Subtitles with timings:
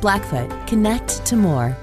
[0.00, 1.76] Blackfoot, connect to more.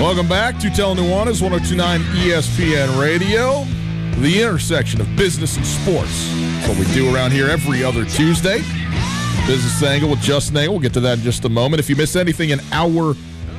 [0.00, 3.64] Welcome back to Tell Nuanez 1029 ESPN Radio,
[4.20, 6.28] the intersection of business and sports.
[6.34, 8.58] That's what we do around here every other Tuesday.
[9.46, 10.74] Business Angle with Justin Angle.
[10.74, 11.80] We'll get to that in just a moment.
[11.80, 13.14] If you missed anything in hour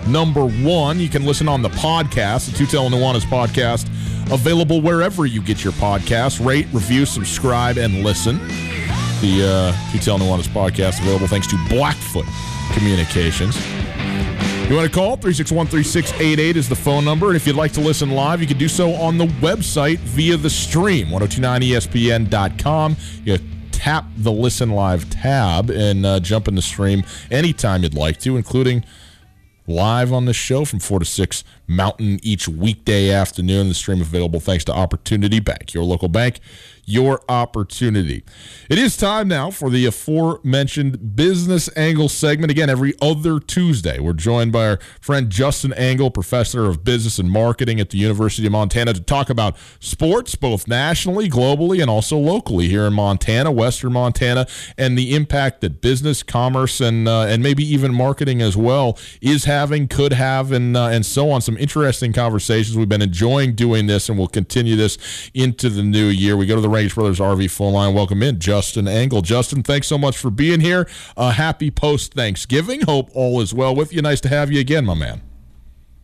[0.07, 3.87] number one, you can listen on the podcast, the Tootell Nuanez podcast,
[4.31, 6.43] available wherever you get your podcasts.
[6.43, 8.37] Rate, review, subscribe, and listen.
[9.21, 12.25] The uh, Tell Nuanez podcast available thanks to Blackfoot
[12.73, 13.55] Communications.
[14.69, 15.15] You want to call?
[15.15, 17.27] 361 3688 is the phone number.
[17.27, 20.37] And if you'd like to listen live, you can do so on the website via
[20.37, 22.97] the stream, 1029ESPN.com.
[23.23, 23.37] You
[23.71, 28.37] tap the Listen Live tab and uh, jump in the stream anytime you'd like to,
[28.37, 28.83] including
[29.67, 33.69] live on the show from 4 to 6 Mountain each weekday afternoon.
[33.69, 36.39] The stream available thanks to Opportunity Bank, your local bank,
[36.85, 38.23] your opportunity.
[38.69, 42.51] It is time now for the aforementioned business angle segment.
[42.51, 47.29] Again, every other Tuesday, we're joined by our friend Justin Angle, professor of business and
[47.29, 52.17] marketing at the University of Montana, to talk about sports, both nationally, globally, and also
[52.17, 54.45] locally here in Montana, Western Montana,
[54.77, 59.45] and the impact that business, commerce, and uh, and maybe even marketing as well is
[59.45, 61.41] having, could have, and uh, and so on.
[61.41, 62.77] Some interesting conversations.
[62.77, 64.97] We've been enjoying doing this, and we'll continue this
[65.33, 66.37] into the new year.
[66.37, 67.93] We go to the Range Brothers RV phone line.
[67.93, 69.21] Welcome in, Justin Angle.
[69.21, 70.87] Justin, thanks so much for being here.
[71.15, 72.81] Uh, happy post Thanksgiving.
[72.81, 74.01] Hope all is well with you.
[74.01, 75.21] Nice to have you again, my man.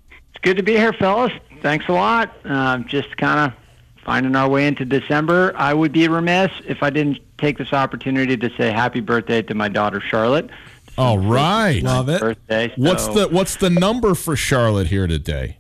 [0.10, 1.34] It's good to be here, fellas.
[1.62, 2.36] Thanks a lot.
[2.46, 3.58] Um, just kind of
[4.04, 5.54] finding our way into December.
[5.56, 9.54] I would be remiss if I didn't take this opportunity to say happy birthday to
[9.54, 10.50] my daughter Charlotte.
[10.98, 11.82] All right.
[11.82, 12.20] Love it.
[12.20, 12.74] Birthday.
[12.76, 15.58] What's the what's the number for Charlotte here today?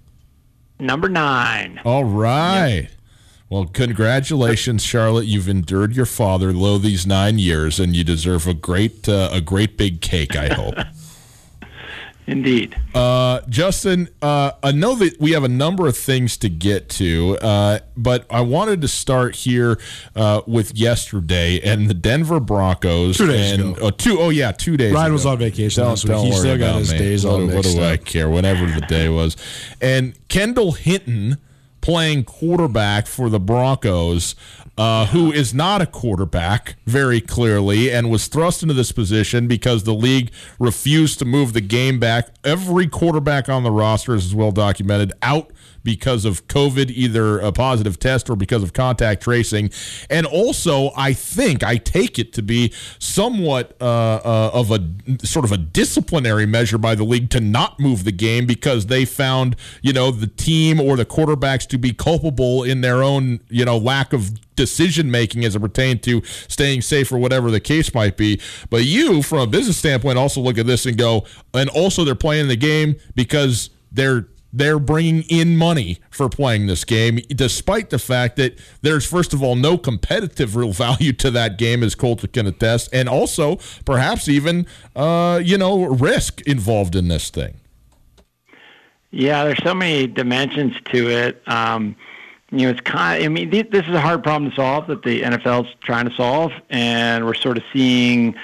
[0.82, 1.80] number nine?
[1.86, 2.90] All right.
[3.50, 5.26] Well, congratulations, Charlotte.
[5.26, 9.42] You've endured your father lo these nine years, and you deserve a great uh, a
[9.42, 10.36] great big cake.
[10.36, 10.76] I hope.
[12.28, 12.78] Indeed.
[12.94, 17.38] Uh, Justin, uh, I know that we have a number of things to get to,
[17.42, 19.80] uh, but I wanted to start here
[20.16, 23.18] uh, with yesterday and the Denver Broncos.
[23.18, 23.88] Two days and, ago.
[23.88, 24.94] uh, two, oh yeah, two days.
[24.94, 25.14] Ryan ago.
[25.14, 26.12] was on vacation Don't, last week.
[26.14, 26.98] don't He worry still got about his me.
[27.00, 28.30] days what, all do- what do I care?
[28.30, 29.36] Whatever the day was,
[29.82, 31.38] and Kendall Hinton
[31.82, 34.36] playing quarterback for the Broncos,
[34.78, 39.84] uh, who is not a quarterback, very clearly, and was thrust into this position because
[39.84, 42.30] the league refused to move the game back.
[42.44, 45.52] Every quarterback on the roster is well documented out
[45.84, 49.72] because of COVID, either a positive test or because of contact tracing.
[50.10, 53.86] And also, I think, I take it to be somewhat uh,
[54.24, 58.12] uh, of a sort of a disciplinary measure by the league to not move the
[58.12, 62.82] game because they found, you know, the team or the quarterbacks to be culpable in
[62.82, 64.32] their own, you know, lack of
[64.62, 68.40] decision making as it pertained to staying safe or whatever the case might be.
[68.70, 72.14] But you, from a business standpoint, also look at this and go, and also they're
[72.14, 77.98] playing the game because they're they're bringing in money for playing this game, despite the
[77.98, 82.28] fact that there's, first of all, no competitive real value to that game, as Colter
[82.28, 87.62] can attest, and also perhaps even, uh, you know, risk involved in this thing.
[89.12, 91.42] Yeah, there's so many dimensions to it.
[91.48, 91.96] Um,
[92.52, 93.22] you know, it's kind.
[93.22, 96.16] Of, I mean, this is a hard problem to solve that the NFL's trying to
[96.16, 98.36] solve, and we're sort of seeing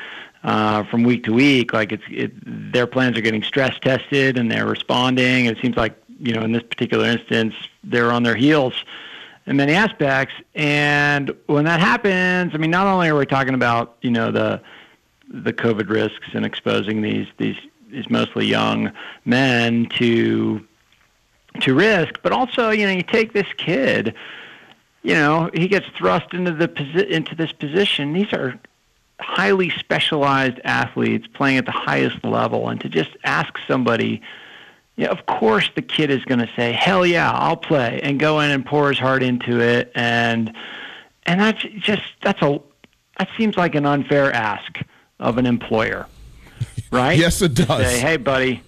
[0.44, 2.32] uh, from week to week, like it's it,
[2.72, 5.46] their plans are getting stress tested and they're responding.
[5.46, 8.86] It seems like you know in this particular instance they're on their heels
[9.46, 10.34] in many aspects.
[10.56, 14.62] And when that happens, I mean, not only are we talking about you know the
[15.30, 17.58] the COVID risks and exposing these these
[17.92, 18.92] these mostly young
[19.26, 20.66] men to
[21.62, 24.14] to risk, but also you know you take this kid,
[25.04, 28.14] you know he gets thrust into the posi- into this position.
[28.14, 28.60] These are
[29.20, 34.22] highly specialized athletes playing at the highest level, and to just ask somebody,
[34.96, 38.40] yeah, of course the kid is going to say, "Hell yeah, I'll play," and go
[38.40, 40.54] in and pour his heart into it, and
[41.26, 42.60] and that's just that's a
[43.18, 44.80] that seems like an unfair ask
[45.20, 46.08] of an employer,
[46.92, 47.18] right?
[47.18, 47.86] yes, it does.
[47.86, 48.62] Say, hey, buddy,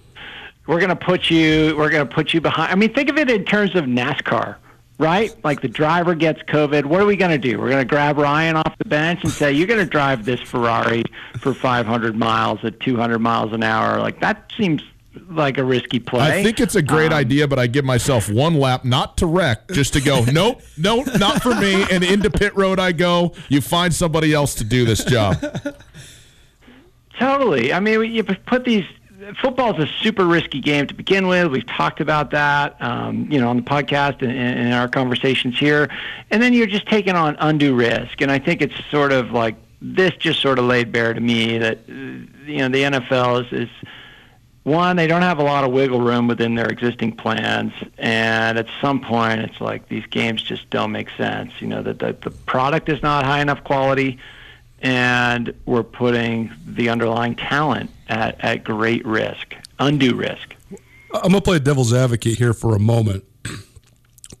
[0.70, 2.72] we're going to put you we're going to put you behind.
[2.72, 4.56] I mean, think of it in terms of NASCAR
[5.00, 5.34] right?
[5.42, 6.84] Like the driver gets COVID.
[6.84, 7.58] What are we going to do?
[7.58, 10.40] We're going to grab Ryan off the bench and say, you're going to drive this
[10.40, 11.04] Ferrari
[11.38, 13.98] for 500 miles at 200 miles an hour.
[13.98, 14.82] Like that seems
[15.30, 16.40] like a risky play.
[16.40, 19.26] I think it's a great um, idea, but I give myself one lap, not to
[19.26, 21.86] wreck, just to go, nope, nope, not for me.
[21.90, 23.32] And into pit road I go.
[23.48, 25.42] You find somebody else to do this job.
[27.18, 27.72] Totally.
[27.72, 28.84] I mean, you put these
[29.34, 31.48] football is a super risky game to begin with.
[31.48, 35.88] We've talked about that, um, you know, on the podcast and in our conversations here.
[36.30, 38.20] And then you're just taking on undue risk.
[38.20, 41.58] And I think it's sort of like this just sort of laid bare to me
[41.58, 41.92] that, uh,
[42.46, 43.68] you know, the NFL is, is
[44.62, 47.72] one, they don't have a lot of wiggle room within their existing plans.
[47.98, 51.52] And at some point, it's like these games just don't make sense.
[51.60, 54.18] You know, that the, the product is not high enough quality
[54.82, 60.54] and we're putting the underlying talent at, at great risk, undue risk.
[61.12, 63.24] I'm to play devil's advocate here for a moment.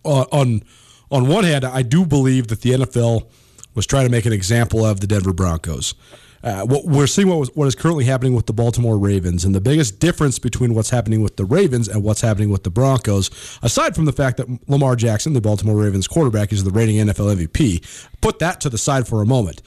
[0.02, 0.62] Uh, on
[1.10, 3.28] on one hand, I do believe that the NFL
[3.74, 5.94] was trying to make an example of the Denver Broncos.
[6.42, 9.54] Uh, what we're seeing what, was, what is currently happening with the Baltimore Ravens, and
[9.54, 13.30] the biggest difference between what's happening with the Ravens and what's happening with the Broncos,
[13.62, 17.36] aside from the fact that Lamar Jackson, the Baltimore Ravens quarterback, is the reigning NFL
[17.36, 19.60] MVP, put that to the side for a moment.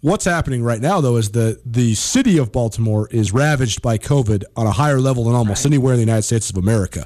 [0.00, 4.44] What's happening right now, though, is the the city of Baltimore is ravaged by COVID
[4.56, 5.72] on a higher level than almost right.
[5.72, 7.04] anywhere in the United States of America.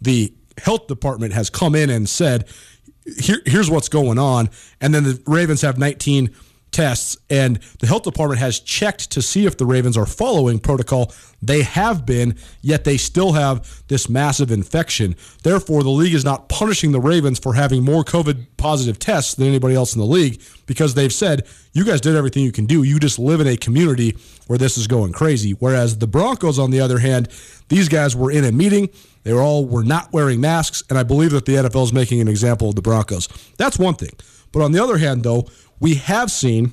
[0.00, 2.48] The health department has come in and said,
[3.20, 4.48] Here, "Here's what's going on,"
[4.80, 6.30] and then the Ravens have 19
[6.72, 11.12] tests, and the health department has checked to see if the Ravens are following protocol.
[11.42, 15.16] They have been, yet they still have this massive infection.
[15.42, 19.46] Therefore, the league is not punishing the Ravens for having more COVID positive tests than
[19.46, 22.82] anybody else in the league because they've said, you guys did everything you can do.
[22.82, 24.16] You just live in a community
[24.46, 25.52] where this is going crazy.
[25.52, 27.28] Whereas the Broncos, on the other hand,
[27.68, 28.88] these guys were in a meeting.
[29.22, 32.20] They were all were not wearing masks, and I believe that the NFL is making
[32.20, 33.28] an example of the Broncos.
[33.58, 34.12] That's one thing.
[34.52, 35.46] But on the other hand, though,
[35.80, 36.72] we have seen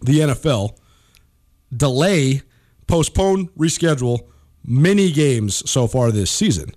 [0.00, 0.78] the NFL
[1.76, 2.42] delay,
[2.86, 4.20] postpone, reschedule
[4.64, 6.72] many games so far this season.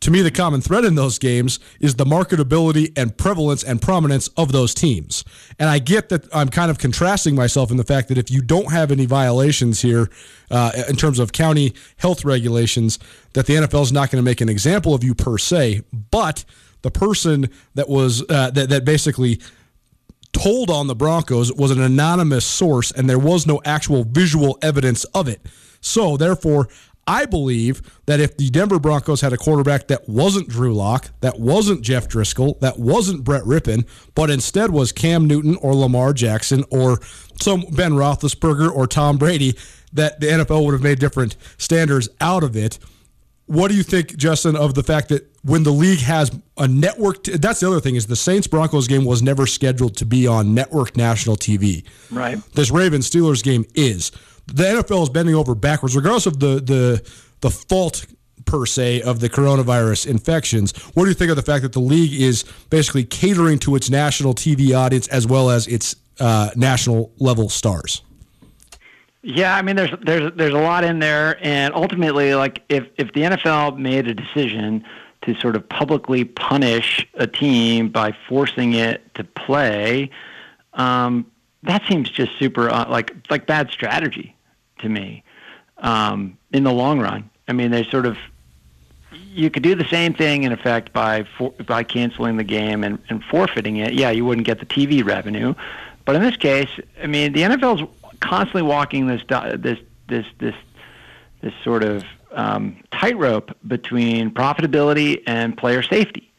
[0.00, 4.28] To me, the common thread in those games is the marketability and prevalence and prominence
[4.36, 5.24] of those teams.
[5.58, 8.42] And I get that I'm kind of contrasting myself in the fact that if you
[8.42, 10.10] don't have any violations here
[10.50, 12.98] uh, in terms of county health regulations,
[13.32, 15.82] that the NFL is not going to make an example of you per se.
[16.10, 16.44] But
[16.82, 19.40] the person that was uh, that, that basically
[20.36, 25.04] told on the Broncos was an anonymous source and there was no actual visual evidence
[25.06, 25.40] of it.
[25.80, 26.68] So, therefore,
[27.06, 31.38] I believe that if the Denver Broncos had a quarterback that wasn't Drew Lock, that
[31.38, 36.64] wasn't Jeff Driskel, that wasn't Brett Rypien, but instead was Cam Newton or Lamar Jackson
[36.70, 37.00] or
[37.40, 39.56] some Ben Roethlisberger or Tom Brady,
[39.92, 42.78] that the NFL would have made different standards out of it.
[43.46, 47.22] What do you think, Justin, of the fact that when the league has a network,
[47.22, 50.26] t- that's the other thing is the Saints Broncos game was never scheduled to be
[50.26, 51.84] on network national TV.
[52.10, 52.38] Right.
[52.54, 54.10] This Ravens Steelers game is.
[54.46, 57.10] The NFL is bending over backwards, regardless of the the
[57.40, 58.06] the fault
[58.46, 60.76] per se of the coronavirus infections.
[60.94, 63.90] What do you think of the fact that the league is basically catering to its
[63.90, 68.02] national TV audience as well as its uh, national level stars?
[69.28, 73.12] Yeah, I mean, there's there's there's a lot in there, and ultimately, like if if
[73.12, 74.84] the NFL made a decision
[75.22, 80.10] to sort of publicly punish a team by forcing it to play,
[80.74, 81.26] um,
[81.64, 84.36] that seems just super uh, like like bad strategy
[84.78, 85.24] to me
[85.78, 87.28] um, in the long run.
[87.48, 88.16] I mean, they sort of
[89.10, 93.00] you could do the same thing in effect by for, by canceling the game and,
[93.08, 93.92] and forfeiting it.
[93.92, 95.52] Yeah, you wouldn't get the TV revenue,
[96.04, 96.70] but in this case,
[97.02, 97.82] I mean, the NFL's
[98.26, 99.78] constantly walking this this
[100.08, 100.54] this this
[101.42, 106.30] this sort of um, tightrope between profitability and player safety.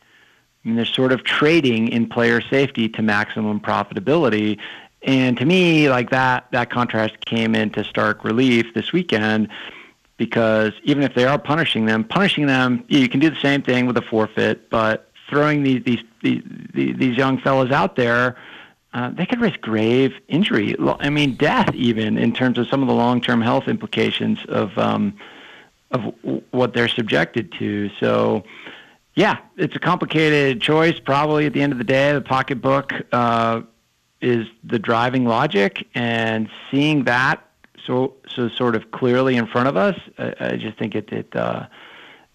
[0.64, 4.60] I mean, they're sort of trading in player safety to maximum profitability.
[5.02, 9.50] And to me, like that, that contrast came into stark relief this weekend
[10.18, 13.86] because even if they are punishing them, punishing them, you can do the same thing
[13.86, 18.36] with a forfeit, but throwing these these these, these young fellows out there,
[18.98, 20.76] uh, they could risk grave injury.
[20.80, 25.16] I mean, death even in terms of some of the long-term health implications of um,
[25.92, 26.16] of
[26.50, 27.92] what they're subjected to.
[28.00, 28.44] So,
[29.14, 31.00] yeah, it's a complicated choice.
[31.00, 33.62] Probably at the end of the day, the pocketbook uh,
[34.20, 37.46] is the driving logic, and seeing that
[37.86, 41.36] so so sort of clearly in front of us, I, I just think it it
[41.36, 41.68] uh,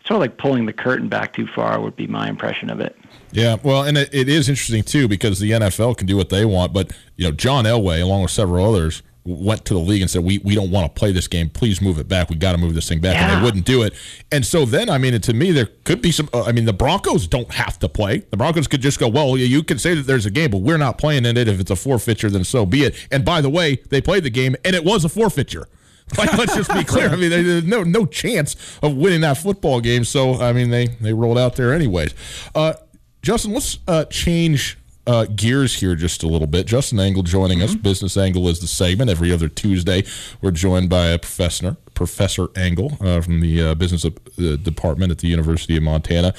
[0.05, 2.97] sort of like pulling the curtain back too far would be my impression of it.
[3.33, 6.45] Yeah, well, and it, it is interesting too because the NFL can do what they
[6.45, 10.11] want, but you know John Elway, along with several others, went to the league and
[10.11, 11.49] said, "We we don't want to play this game.
[11.49, 12.29] Please move it back.
[12.29, 13.31] We got to move this thing back." Yeah.
[13.31, 13.95] And they wouldn't do it.
[14.31, 16.29] And so then, I mean, to me, there could be some.
[16.33, 18.19] Uh, I mean, the Broncos don't have to play.
[18.19, 20.79] The Broncos could just go, "Well, you can say that there's a game, but we're
[20.79, 21.49] not playing in it.
[21.49, 24.31] If it's a forfeiture, then so be it." And by the way, they played the
[24.31, 25.69] game, and it was a forfeiture.
[26.19, 27.09] Like, let's just be clear.
[27.09, 30.05] I mean, there's no no chance of winning that football game.
[30.05, 32.13] So, I mean, they they rolled out there anyways.
[32.55, 32.75] Uh,
[33.23, 34.77] Justin, let's uh, change
[35.07, 36.67] uh, gears here just a little bit.
[36.67, 37.69] Justin Angle joining mm-hmm.
[37.69, 37.75] us.
[37.77, 39.11] Business Angle is the segment.
[39.11, 40.05] Every other Tuesday,
[40.41, 44.11] we're joined by a professor, Professor Angle uh, from the uh, business uh,
[44.57, 46.35] department at the University of Montana,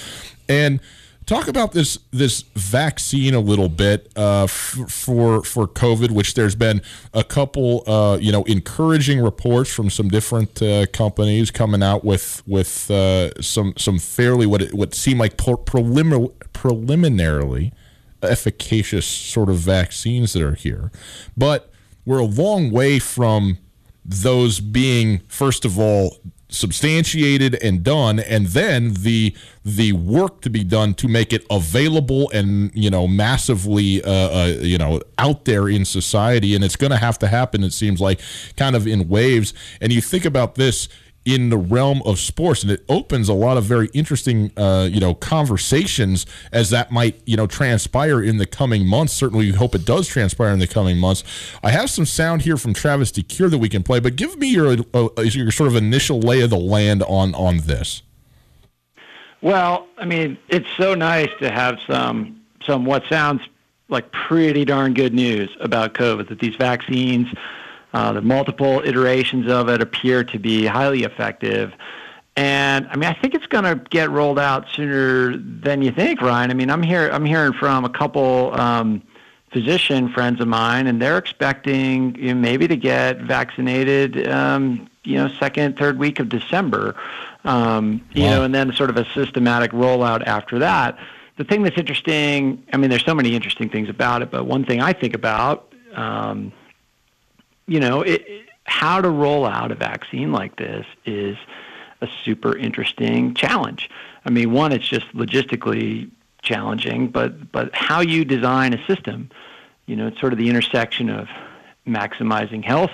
[0.50, 0.82] and
[1.26, 6.56] talk about this this vaccine a little bit uh, f- for for COVID, which there's
[6.56, 6.82] been
[7.14, 12.42] a couple uh, you know encouraging reports from some different uh, companies coming out with
[12.48, 17.74] with uh, some some fairly what it, what seem like prelim- preliminarily
[18.22, 20.92] efficacious sort of vaccines that are here.
[21.36, 21.70] But
[22.06, 23.58] we're a long way from
[24.06, 26.18] those being, first of all,
[26.54, 29.34] substantiated and done and then the
[29.66, 34.46] the work to be done to make it available and you know massively uh, uh,
[34.62, 36.56] you know out there in society.
[36.56, 38.20] And it's going to have to happen it seems like
[38.58, 39.54] kind of in waves.
[39.82, 40.90] And you think about this
[41.26, 45.00] in the realm of sports, and it opens a lot of very interesting, uh, you
[45.00, 49.14] know, conversations as that might, you know, transpire in the coming months.
[49.14, 51.24] Certainly, we hope it does transpire in the coming months.
[51.64, 54.48] I have some sound here from Travis DeCuire that we can play, but give me
[54.48, 58.02] your uh, your sort of initial lay of the land on on this.
[59.42, 63.42] Well, I mean, it's so nice to have some some what sounds
[63.90, 67.28] like pretty darn good news about COVID that these vaccines
[67.94, 71.74] uh, the multiple iterations of it appear to be highly effective.
[72.36, 76.22] And I mean, I think it's going to get rolled out sooner than you think,
[76.22, 76.50] Ryan.
[76.50, 77.10] I mean, I'm here.
[77.12, 79.04] I'm hearing from a couple um,
[79.52, 84.28] physician friends of mine, and they're expecting you know, maybe to get vaccinated.
[84.28, 86.96] Um, you know, second, third week of December.
[87.44, 88.30] Um, you wow.
[88.30, 90.98] know, and then sort of a systematic rollout after that.
[91.38, 94.66] The thing that's interesting, I mean, there's so many interesting things about it, but one
[94.66, 96.54] thing I think about um,
[97.68, 98.26] you know, it,
[98.66, 101.38] how to roll out a vaccine like this is
[102.02, 103.90] a super interesting challenge.
[104.26, 106.10] I mean, one, it's just logistically
[106.42, 109.30] challenging, but but how you design a system,
[109.86, 111.28] you know, it's sort of the intersection of
[111.88, 112.92] maximizing health,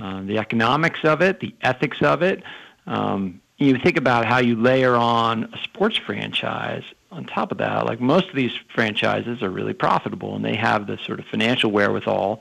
[0.00, 2.42] uh, the economics of it, the ethics of it.
[2.86, 7.86] Um, you think about how you layer on a sports franchise on top of that.
[7.86, 11.70] Like most of these franchises are really profitable, and they have the sort of financial
[11.70, 12.40] wherewithal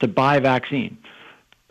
[0.00, 0.98] to buy vaccine.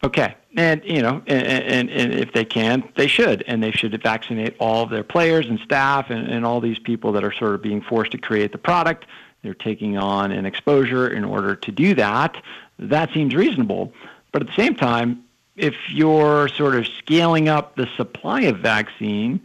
[0.04, 4.02] Okay, and you know, and, and, and if they can, they should, and they should
[4.02, 7.54] vaccinate all of their players and staff and, and all these people that are sort
[7.54, 9.06] of being forced to create the product.
[9.44, 12.42] They're taking on an exposure in order to do that.
[12.80, 13.94] That seems reasonable,
[14.32, 15.24] but at the same time,
[15.56, 19.40] if you're sort of scaling up the supply of vaccine,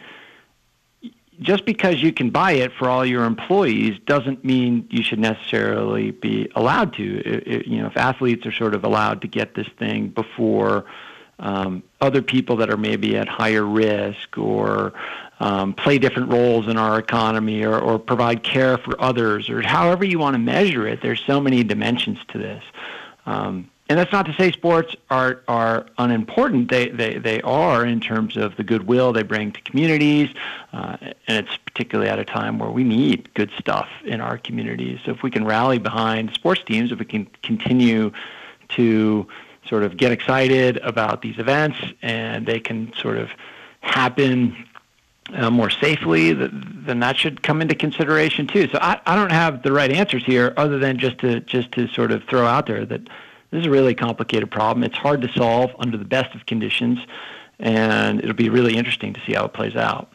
[1.40, 6.11] just because you can buy it for all your employees doesn't mean you should necessarily
[6.11, 7.19] be allowed to.
[7.19, 10.87] It, it, you know, if athletes are sort of allowed to get this thing before
[11.38, 14.95] um, other people that are maybe at higher risk or
[15.40, 20.05] um, play different roles in our economy or, or provide care for others or however
[20.05, 21.02] you want to measure it.
[21.02, 22.64] There's so many dimensions to this.
[23.26, 26.71] Um, and that's not to say sports are are unimportant.
[26.71, 30.31] They they they are in terms of the goodwill they bring to communities,
[30.73, 34.99] uh, and it's particularly at a time where we need good stuff in our communities.
[35.05, 38.11] So if we can rally behind sports teams, if we can continue
[38.71, 39.26] to
[39.69, 43.31] sort of get excited about these events, and they can sort of
[43.81, 44.66] happen
[45.33, 48.69] uh, more safely, then that should come into consideration too.
[48.69, 51.87] So I, I don't have the right answers here, other than just to just to
[51.87, 53.02] sort of throw out there that
[53.50, 54.85] this is a really complicated problem.
[54.85, 56.99] It's hard to solve under the best of conditions,
[57.59, 60.12] and it'll be really interesting to see how it plays out.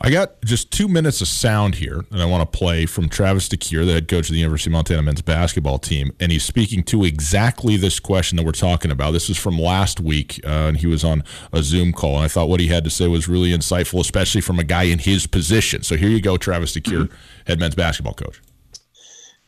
[0.00, 3.48] I got just two minutes of sound here that I want to play from Travis
[3.48, 6.82] DeCuire, the head coach of the University of Montana men's basketball team, and he's speaking
[6.84, 9.12] to exactly this question that we're talking about.
[9.12, 11.22] This is from last week, uh, and he was on
[11.52, 14.40] a Zoom call, and I thought what he had to say was really insightful, especially
[14.40, 15.82] from a guy in his position.
[15.84, 17.14] So here you go, Travis DeCuire, mm-hmm.
[17.46, 18.42] head men's basketball coach.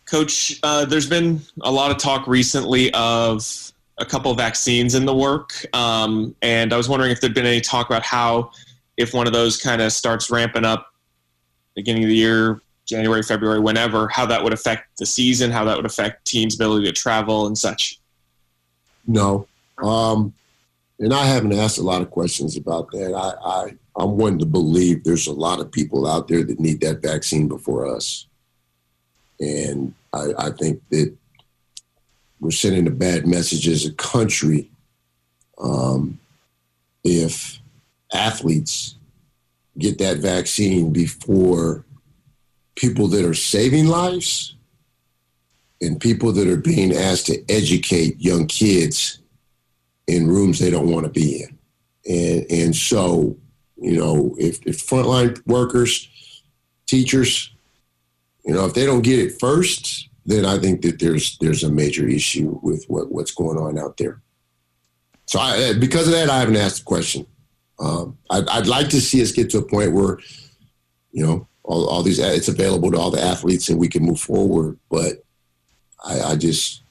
[0.07, 5.05] Coach, uh, there's been a lot of talk recently of a couple of vaccines in
[5.05, 8.53] the work, um, and I was wondering if there'd been any talk about how,
[8.97, 10.93] if one of those kind of starts ramping up,
[11.75, 15.77] beginning of the year, January, February, whenever, how that would affect the season, how that
[15.77, 17.99] would affect teams' ability to travel and such.
[19.09, 19.49] No,
[19.83, 20.33] um,
[21.01, 23.13] and I haven't asked a lot of questions about that.
[23.13, 26.81] I, I I'm one to believe there's a lot of people out there that need
[26.83, 28.26] that vaccine before us.
[29.41, 31.15] And I, I think that
[32.41, 34.71] we're sending a bad message as a country
[35.59, 36.19] um,
[37.05, 37.61] if
[38.13, 38.97] athletes
[39.79, 41.85] get that vaccine before
[42.77, 44.55] people that are saving lives
[45.81, 49.19] and people that are being asked to educate young kids
[50.07, 51.59] in rooms they don't want to be in.
[52.09, 53.37] And, and so,
[53.77, 56.09] you know, if, if frontline workers,
[56.87, 57.51] teachers,
[58.47, 61.71] you know, if they don't get it first, then I think that there's there's a
[61.71, 64.23] major issue with what, what's going on out there.
[65.27, 67.27] So I, because of that, I haven't asked the question.
[67.81, 70.19] Um, I'd, I'd, like to see us get to a point where,
[71.13, 74.21] you know, all, all, these it's available to all the athletes and we can move
[74.21, 74.79] forward.
[74.89, 75.25] But
[76.03, 76.83] I, I just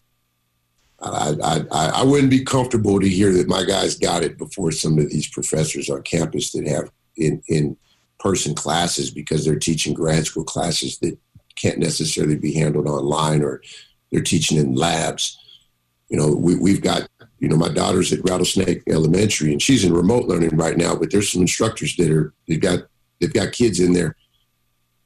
[1.02, 1.36] I,
[1.72, 5.10] I, I wouldn't be comfortable to hear that my guys got it before some of
[5.10, 7.78] these professors on campus that have in in
[8.20, 11.18] person classes because they're teaching grad school classes that
[11.56, 13.62] can't necessarily be handled online or
[14.12, 15.38] they're teaching in labs.
[16.10, 17.08] You know, we, we've got,
[17.39, 21.12] you know, my daughter's at Rattlesnake Elementary and she's in remote learning right now, but
[21.12, 22.80] there's some instructors that are, they've got,
[23.20, 24.15] they've got kids in there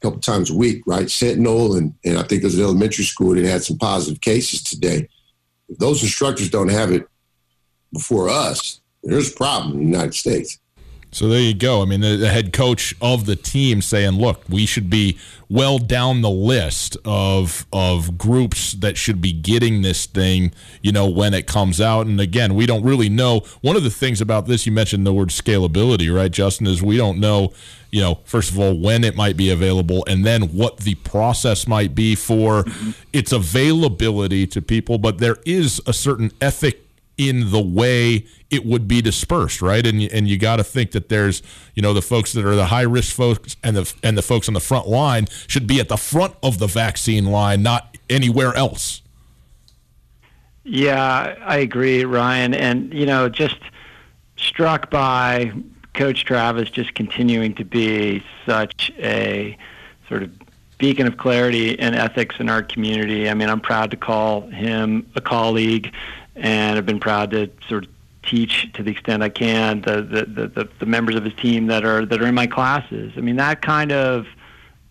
[0.02, 1.10] couple times a week, right?
[1.10, 5.08] Sentinel and, and I think there's an elementary school that had some positive cases today.
[5.68, 7.06] If those instructors don't have it
[7.92, 10.58] before us, there's a problem in the United States.
[11.12, 11.82] So there you go.
[11.82, 15.18] I mean, the, the, head coach of the team saying, "Look, we should be
[15.48, 21.08] well down the list of of groups that should be getting this thing, you know,
[21.08, 23.40] when it comes out." And again, we don't really know.
[23.60, 26.68] One of the things about this, you mentioned the word scalability, right, Justin?
[26.68, 27.52] Is we don't know,
[27.90, 31.66] you know, first of all, when it might be available, and then what the process
[31.66, 32.64] might be for
[33.12, 34.98] its availability to people.
[34.98, 36.86] But there is a certain ethic
[37.18, 39.86] in the way it would be dispersed, right?
[39.86, 41.42] And and you got to think that there's
[41.74, 44.48] you know the folks that are the high risk folks and the and the folks
[44.48, 48.54] on the front line should be at the front of the vaccine line, not anywhere
[48.54, 49.02] else.
[50.64, 53.58] Yeah, I agree, Ryan, and you know just
[54.36, 55.52] struck by
[55.94, 59.56] Coach Travis just continuing to be such a
[60.08, 60.30] sort of
[60.78, 63.28] beacon of clarity and ethics in our community.
[63.28, 65.92] I mean, I'm proud to call him a colleague
[66.36, 67.90] and I've been proud to sort of
[68.22, 71.84] teach to the extent I can the the, the, the members of his team that
[71.84, 73.12] are that are in my classes.
[73.16, 74.26] I mean that kind of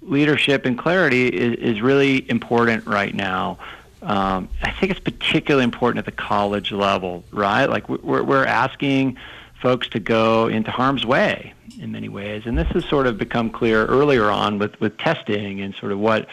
[0.02, 3.58] leadership and clarity is, is really important right now.
[4.02, 7.66] Um, I think it's particularly important at the college level, right?
[7.66, 9.18] Like we're, we're asking
[9.62, 13.50] folks to go into harm's way in many ways, and this has sort of become
[13.50, 16.28] clear earlier on with, with testing and sort of what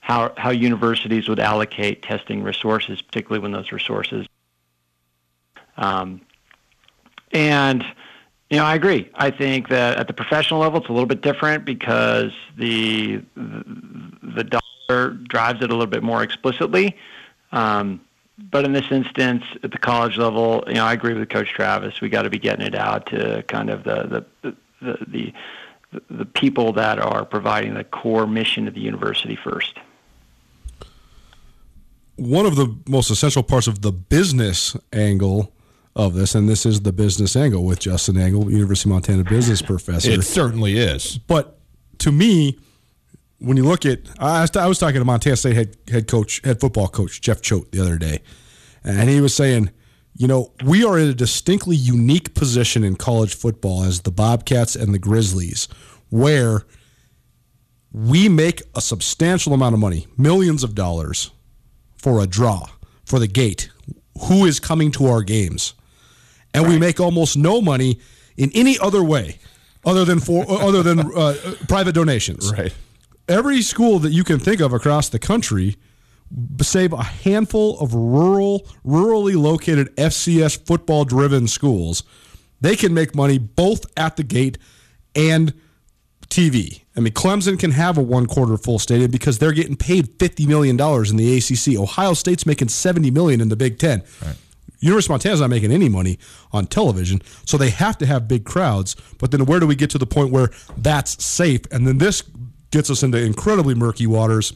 [0.00, 4.26] how how universities would allocate testing resources, particularly when those resources
[5.76, 6.20] um,
[7.32, 7.84] and
[8.52, 9.10] you know, I agree.
[9.14, 14.44] I think that at the professional level, it's a little bit different because the the
[14.44, 16.94] dollar drives it a little bit more explicitly.
[17.52, 18.02] Um,
[18.50, 22.02] but in this instance, at the college level, you know, I agree with Coach Travis.
[22.02, 25.32] We got to be getting it out to kind of the the the, the
[26.10, 29.78] the people that are providing the core mission of the university first.
[32.16, 35.52] One of the most essential parts of the business angle
[35.94, 39.60] of this, and this is the business angle with Justin Angle, University of Montana business
[39.60, 40.10] professor.
[40.10, 41.18] It certainly is.
[41.18, 41.58] But
[41.98, 42.58] to me,
[43.38, 46.40] when you look at, I was, I was talking to Montana State head, head coach,
[46.44, 48.20] head football coach Jeff Choate the other day,
[48.84, 49.70] and he was saying,
[50.16, 54.76] you know, we are in a distinctly unique position in college football as the Bobcats
[54.76, 55.68] and the Grizzlies,
[56.10, 56.64] where
[57.92, 61.30] we make a substantial amount of money, millions of dollars,
[61.96, 62.66] for a draw,
[63.04, 63.70] for the gate,
[64.28, 65.74] who is coming to our games.
[66.54, 67.98] And we make almost no money
[68.36, 69.38] in any other way
[69.84, 71.34] other than for other than uh,
[71.68, 72.52] private donations.
[72.52, 72.74] Right.
[73.28, 75.76] Every school that you can think of across the country,
[76.60, 82.02] save a handful of rural, rurally located FCS football driven schools,
[82.60, 84.58] they can make money both at the gate
[85.14, 85.52] and
[86.28, 86.82] TV.
[86.96, 90.46] I mean, Clemson can have a one quarter full stadium because they're getting paid fifty
[90.46, 91.78] million dollars in the ACC.
[91.78, 94.02] Ohio State's making seventy million in the Big Ten.
[94.24, 94.36] Right.
[94.82, 96.18] University of Montana's not making any money
[96.52, 98.96] on television, so they have to have big crowds.
[99.18, 101.60] But then where do we get to the point where that's safe?
[101.70, 102.22] And then this
[102.70, 104.52] gets us into incredibly murky waters.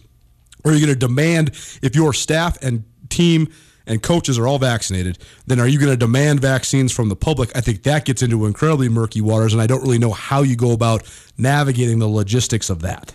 [0.65, 1.51] Are you going to demand
[1.83, 3.49] if your staff and team
[3.87, 7.57] and coaches are all vaccinated, then are you going to demand vaccines from the public?
[7.57, 10.57] I think that gets into incredibly murky waters, and I don't really know how you
[10.57, 11.05] go about
[11.39, 13.15] navigating the logistics of that.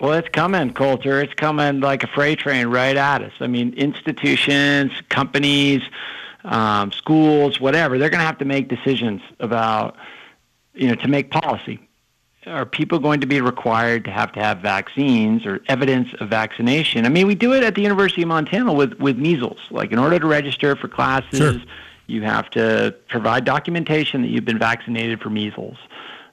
[0.00, 1.20] Well, it's coming, Colter.
[1.20, 3.32] It's coming like a freight train right at us.
[3.40, 5.82] I mean, institutions, companies,
[6.44, 9.96] um, schools, whatever, they're going to have to make decisions about,
[10.74, 11.80] you know, to make policy.
[12.46, 17.04] Are people going to be required to have to have vaccines or evidence of vaccination?
[17.04, 19.58] I mean, we do it at the University of Montana with, with measles.
[19.70, 21.54] Like, in order to register for classes, sure.
[22.06, 25.76] you have to provide documentation that you've been vaccinated for measles.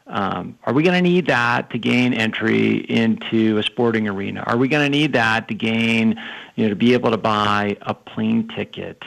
[0.07, 4.43] Um, are we going to need that to gain entry into a sporting arena?
[4.45, 6.19] Are we going to need that to gain,
[6.55, 9.03] you know, to be able to buy a plane ticket?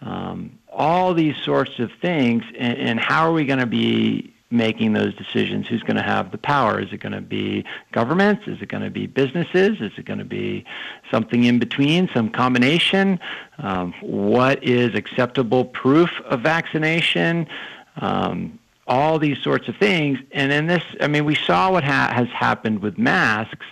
[0.00, 4.92] Um, all these sorts of things, and, and how are we going to be making
[4.92, 5.68] those decisions?
[5.68, 6.80] Who's going to have the power?
[6.80, 8.48] Is it going to be governments?
[8.48, 9.80] Is it going to be businesses?
[9.80, 10.64] Is it going to be
[11.10, 13.20] something in between, some combination?
[13.58, 17.46] Um, what is acceptable proof of vaccination?
[17.98, 18.58] Um,
[18.90, 20.18] all these sorts of things.
[20.32, 23.66] And in this, I mean, we saw what ha- has happened with masks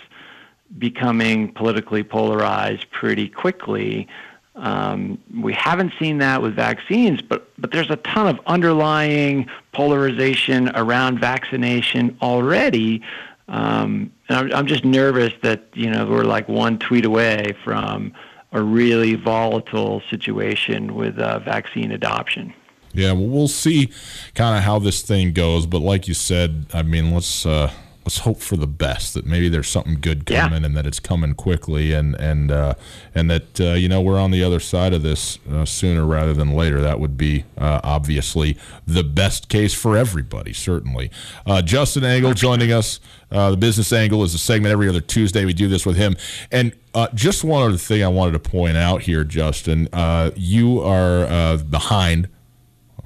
[0.79, 4.07] becoming politically polarized pretty quickly.
[4.55, 10.71] Um, we haven't seen that with vaccines, but but there's a ton of underlying polarization
[10.75, 13.03] around vaccination already.
[13.49, 18.13] Um, and I'm, I'm just nervous that you know we're like one tweet away from
[18.53, 22.53] a really volatile situation with uh, vaccine adoption.
[22.99, 23.93] Yeah, well, we'll see
[24.35, 25.67] kind of how this thing goes.
[25.67, 27.71] But like you said, I mean, let's uh,
[28.05, 29.15] let's hope for the best.
[29.15, 30.67] That maybe there's something good coming, yeah.
[30.67, 32.75] and that it's coming quickly, and and uh,
[33.15, 36.35] and that uh, you know we're on the other side of this uh, sooner rather
[36.35, 36.81] than later.
[36.81, 40.53] That would be uh, obviously the best case for everybody.
[40.53, 41.13] Certainly,
[41.47, 42.99] uh, Justin Angle joining us.
[43.31, 45.45] the business angle is a segment every other Tuesday.
[45.45, 46.17] We do this with him,
[46.51, 46.73] and
[47.15, 49.89] just one other thing I wanted to point out here, Justin.
[50.35, 52.29] you are behind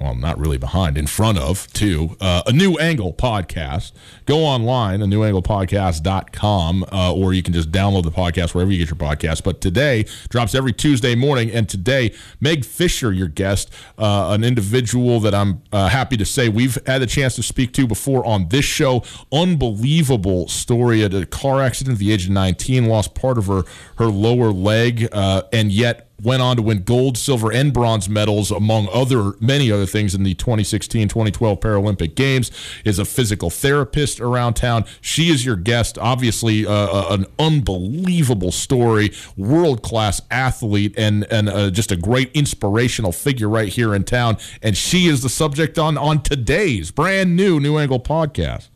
[0.03, 3.93] well, not really behind, in front of, too, uh, a New Angle podcast.
[4.25, 8.89] Go online, a newanglepodcast.com, uh, or you can just download the podcast wherever you get
[8.89, 9.45] your podcast.
[9.45, 11.49] But today drops every Tuesday morning.
[11.51, 16.49] And today, Meg Fisher, your guest, uh, an individual that I'm uh, happy to say
[16.49, 19.03] we've had a chance to speak to before on this show.
[19.31, 23.63] Unbelievable story at a car accident at the age of 19, lost part of her,
[23.99, 28.51] her lower leg, uh, and yet went on to win gold, silver, and bronze medals,
[28.51, 32.51] among other many other things, in the 2016 2012 Paralympic Games.
[32.85, 34.85] Is a physical therapist around town.
[35.01, 35.97] She is your guest.
[35.97, 42.31] Obviously, uh, uh an unbelievable story, world class athlete, and and uh, just a great
[42.33, 44.37] inspirational figure right here in town.
[44.61, 48.69] And she is the subject on on today's brand new New Angle podcast.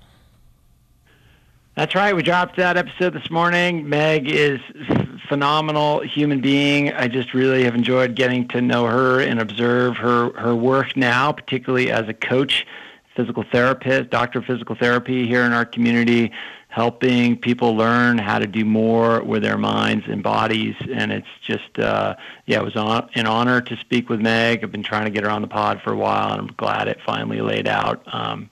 [1.78, 2.16] That's right.
[2.16, 3.88] We dropped that episode this morning.
[3.88, 4.60] Meg is
[5.30, 6.92] phenomenal human being.
[6.92, 11.32] I just really have enjoyed getting to know her and observe her her work now,
[11.32, 12.66] particularly as a coach,
[13.16, 16.32] physical therapist, doctor of physical therapy here in our community,
[16.70, 20.74] helping people learn how to do more with their minds and bodies.
[20.92, 22.16] And it's just uh,
[22.48, 24.64] yeah, it was an honor to speak with Meg.
[24.64, 26.88] I've been trying to get her on the pod for a while, and I'm glad
[26.88, 28.02] it finally laid out.
[28.12, 28.50] Um,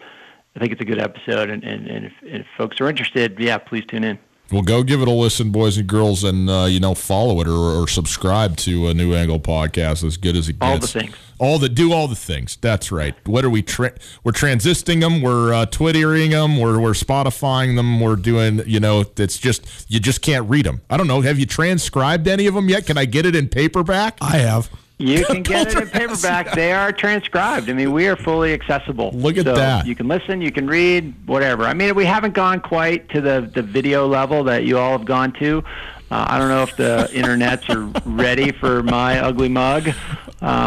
[0.56, 3.58] I think it's a good episode, and, and, and if, if folks are interested, yeah,
[3.58, 4.18] please tune in.
[4.52, 7.48] Well, go give it a listen, boys and girls, and uh, you know follow it
[7.48, 10.04] or, or, subscribe to a New Angle podcast.
[10.04, 10.72] As good as it gets.
[10.72, 11.16] All the things.
[11.40, 12.56] All the do all the things.
[12.62, 13.16] That's right.
[13.28, 13.64] What are we?
[13.64, 15.22] Tra- we're transisting them.
[15.22, 16.60] We're uh, twittering them.
[16.60, 18.00] We're we're Spotifying them.
[18.00, 18.62] We're doing.
[18.68, 20.82] You know, it's just you just can't read them.
[20.92, 21.22] I don't know.
[21.22, 22.86] Have you transcribed any of them yet?
[22.86, 24.20] Can I get it in paperback?
[24.22, 24.70] I have.
[24.98, 26.54] You can get it in paperback.
[26.54, 27.70] They are transcribed.
[27.70, 29.12] I mean, we are fully accessible.
[29.14, 29.86] Look at so that.
[29.86, 31.64] You can listen, you can read, whatever.
[31.66, 35.06] I mean, we haven't gone quite to the the video level that you all have
[35.06, 35.64] gone to.
[36.12, 39.90] Uh, I don't know if the internets are ready for my ugly mug.
[39.90, 39.94] Uh,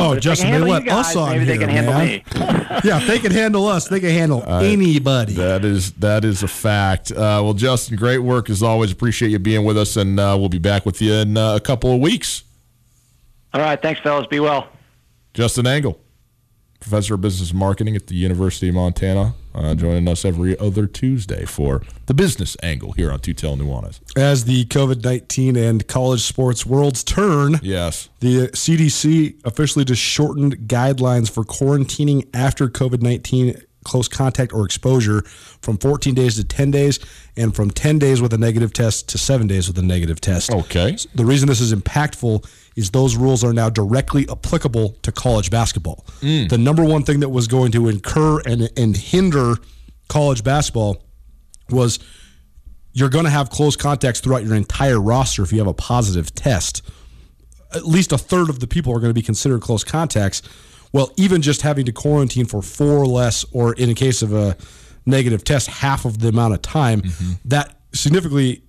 [0.01, 2.07] Oh, Justin, they, they let guys, us on Maybe they here, can handle man.
[2.09, 2.25] me.
[2.85, 5.35] yeah, if they can handle us, they can handle anybody.
[5.35, 7.13] That is that is a fact.
[7.13, 8.91] Uh, well, Justin, great work as always.
[8.93, 11.61] Appreciate you being with us, and uh, we'll be back with you in uh, a
[11.61, 12.43] couple of weeks.
[13.55, 14.27] All right, thanks, fellas.
[14.27, 14.69] Be well.
[15.35, 15.99] Justin Angle,
[16.81, 21.45] professor of business marketing at the University of Montana, uh, joining us every other Tuesday
[21.45, 24.01] for the business angle here on Tootell Nuanez.
[24.17, 28.09] As the COVID 19 and college sports worlds turn, Yes.
[28.21, 35.23] the CDC officially just shortened guidelines for quarantining after COVID 19 close contact or exposure
[35.63, 36.99] from 14 days to 10 days
[37.37, 40.53] and from 10 days with a negative test to 7 days with a negative test.
[40.53, 40.97] Okay.
[41.15, 42.45] The reason this is impactful
[42.79, 46.05] is those rules are now directly applicable to college basketball.
[46.21, 46.49] Mm.
[46.49, 49.57] The number one thing that was going to incur and, and hinder
[50.09, 51.03] college basketball
[51.71, 51.99] was
[52.93, 56.35] you're going to have close contacts throughout your entire roster if you have a positive
[56.35, 56.83] test.
[57.75, 60.43] At least a third of the people are going to be considered close contacts.
[60.93, 64.57] Well, even just having to quarantine for four less, or in a case of a
[65.05, 67.33] negative test, half of the amount of time, mm-hmm.
[67.45, 68.63] that significantly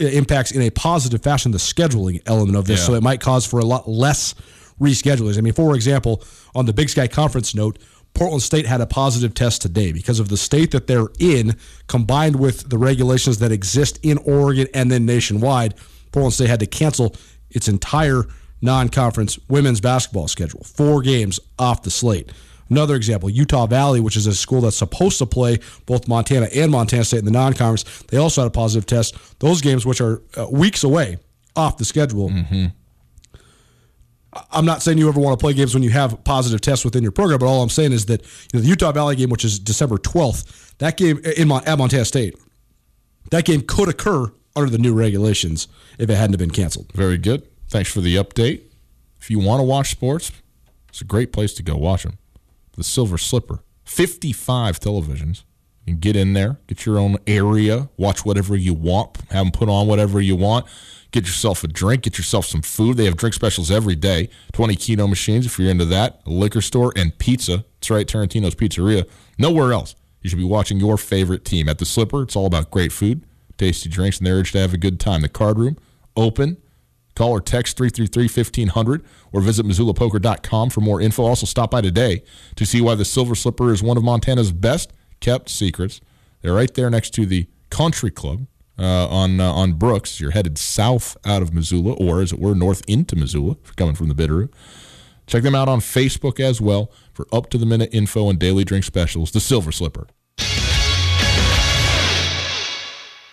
[0.00, 2.80] Uh, impacts in a positive fashion the scheduling element of this.
[2.80, 2.86] Yeah.
[2.86, 4.34] So it might cause for a lot less
[4.80, 5.36] reschedulings.
[5.36, 7.78] I mean, for example, on the Big Sky Conference note,
[8.14, 12.36] Portland State had a positive test today because of the state that they're in, combined
[12.36, 15.74] with the regulations that exist in Oregon and then nationwide.
[16.12, 17.14] Portland State had to cancel
[17.50, 18.24] its entire
[18.62, 20.64] non-conference women's basketball schedule.
[20.64, 22.32] Four games off the slate.
[22.70, 26.70] Another example, Utah Valley, which is a school that's supposed to play both Montana and
[26.70, 29.16] Montana State in the non-conference, they also had a positive test.
[29.40, 31.18] Those games, which are uh, weeks away
[31.56, 32.30] off the schedule,
[34.52, 37.02] I'm not saying you ever want to play games when you have positive tests within
[37.02, 39.44] your program, but all I'm saying is that you know, the Utah Valley game, which
[39.44, 42.36] is December 12th, that game in Mon- at Montana State,
[43.32, 45.66] that game could occur under the new regulations
[45.98, 46.92] if it hadn't been canceled.
[46.94, 47.42] Very good.
[47.68, 48.62] Thanks for the update.
[49.20, 50.30] If you want to watch sports,
[50.88, 52.18] it's a great place to go watch them.
[52.72, 55.44] The Silver Slipper, 55 televisions.
[55.86, 59.50] You can get in there, get your own area, watch whatever you want, have them
[59.50, 60.66] put on whatever you want.
[61.10, 62.96] Get yourself a drink, get yourself some food.
[62.96, 64.28] They have drink specials every day.
[64.52, 67.64] 20 Keno machines if you're into that, a liquor store, and pizza.
[67.80, 69.08] That's right, Tarantino's Pizzeria.
[69.36, 69.96] Nowhere else.
[70.22, 71.68] You should be watching your favorite team.
[71.68, 73.24] At the Slipper, it's all about great food,
[73.56, 75.22] tasty drinks, and the urge to have a good time.
[75.22, 75.76] The card room,
[76.16, 76.58] open.
[77.20, 81.24] Call or text 333-1500 or visit MissoulaPoker.com for more info.
[81.24, 82.22] Also, stop by today
[82.56, 86.00] to see why the Silver Slipper is one of Montana's best kept secrets.
[86.40, 88.46] They're right there next to the Country Club
[88.78, 90.18] uh, on uh, on Brooks.
[90.18, 94.08] You're headed south out of Missoula, or as it were, north into Missoula, coming from
[94.08, 94.48] the Bitterroot.
[95.26, 98.64] Check them out on Facebook as well for up to the minute info and daily
[98.64, 99.30] drink specials.
[99.32, 100.06] The Silver Slipper.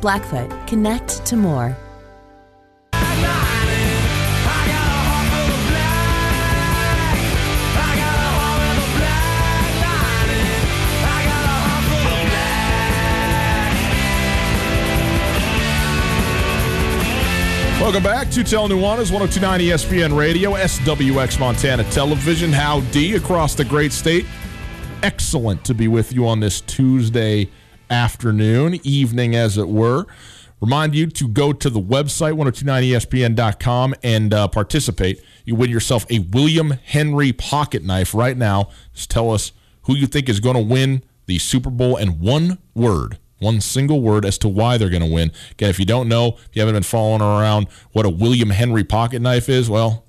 [0.00, 1.76] Blackfoot, connect to more.
[17.86, 22.52] Welcome back to Tell Nuanez, 1029 ESPN Radio, SWX Montana Television.
[22.52, 24.26] Howdy across the great state.
[25.04, 27.48] Excellent to be with you on this Tuesday
[27.90, 30.06] afternoon, evening as it were.
[30.60, 35.22] Remind you to go to the website, 1029ESPN.com, and uh, participate.
[35.44, 38.70] You win yourself a William Henry pocket knife right now.
[38.94, 42.58] Just tell us who you think is going to win the Super Bowl and one
[42.74, 45.30] word one single word as to why they're going to win.
[45.52, 48.84] Again, if you don't know, if you haven't been following around what a William Henry
[48.84, 50.05] pocket knife is, well,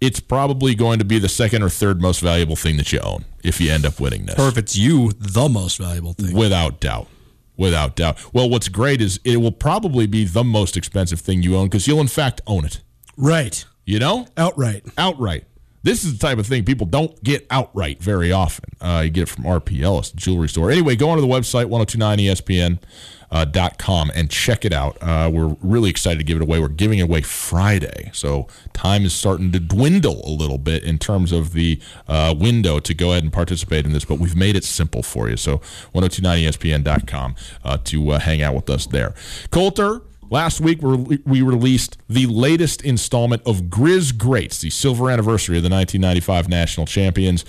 [0.00, 3.24] it's probably going to be the second or third most valuable thing that you own
[3.42, 4.38] if you end up winning this.
[4.38, 6.36] Or if it's you, the most valuable thing.
[6.36, 7.08] Without doubt.
[7.56, 8.32] Without doubt.
[8.32, 11.88] Well, what's great is it will probably be the most expensive thing you own because
[11.88, 12.80] you'll, in fact, own it.
[13.16, 13.64] Right.
[13.84, 14.26] You know?
[14.36, 14.84] Outright.
[14.96, 15.44] Outright.
[15.82, 18.70] This is the type of thing people don't get outright very often.
[18.80, 20.70] Uh, you get it from RP Ellis, the jewelry store.
[20.70, 22.78] Anyway, go onto the website, 1029ESPN.
[22.78, 24.96] Uh, dot com and check it out.
[25.00, 26.58] Uh, we're really excited to give it away.
[26.60, 30.98] We're giving it away Friday, so time is starting to dwindle a little bit in
[30.98, 34.04] terms of the uh, window to go ahead and participate in this.
[34.04, 35.36] But we've made it simple for you.
[35.36, 35.58] So
[35.94, 39.14] 1029ESPN.com uh, to uh, hang out with us there.
[39.50, 40.02] Colter.
[40.30, 45.70] Last week, we released the latest installment of Griz Greats, the silver anniversary of the
[45.70, 47.46] 1995 national champions.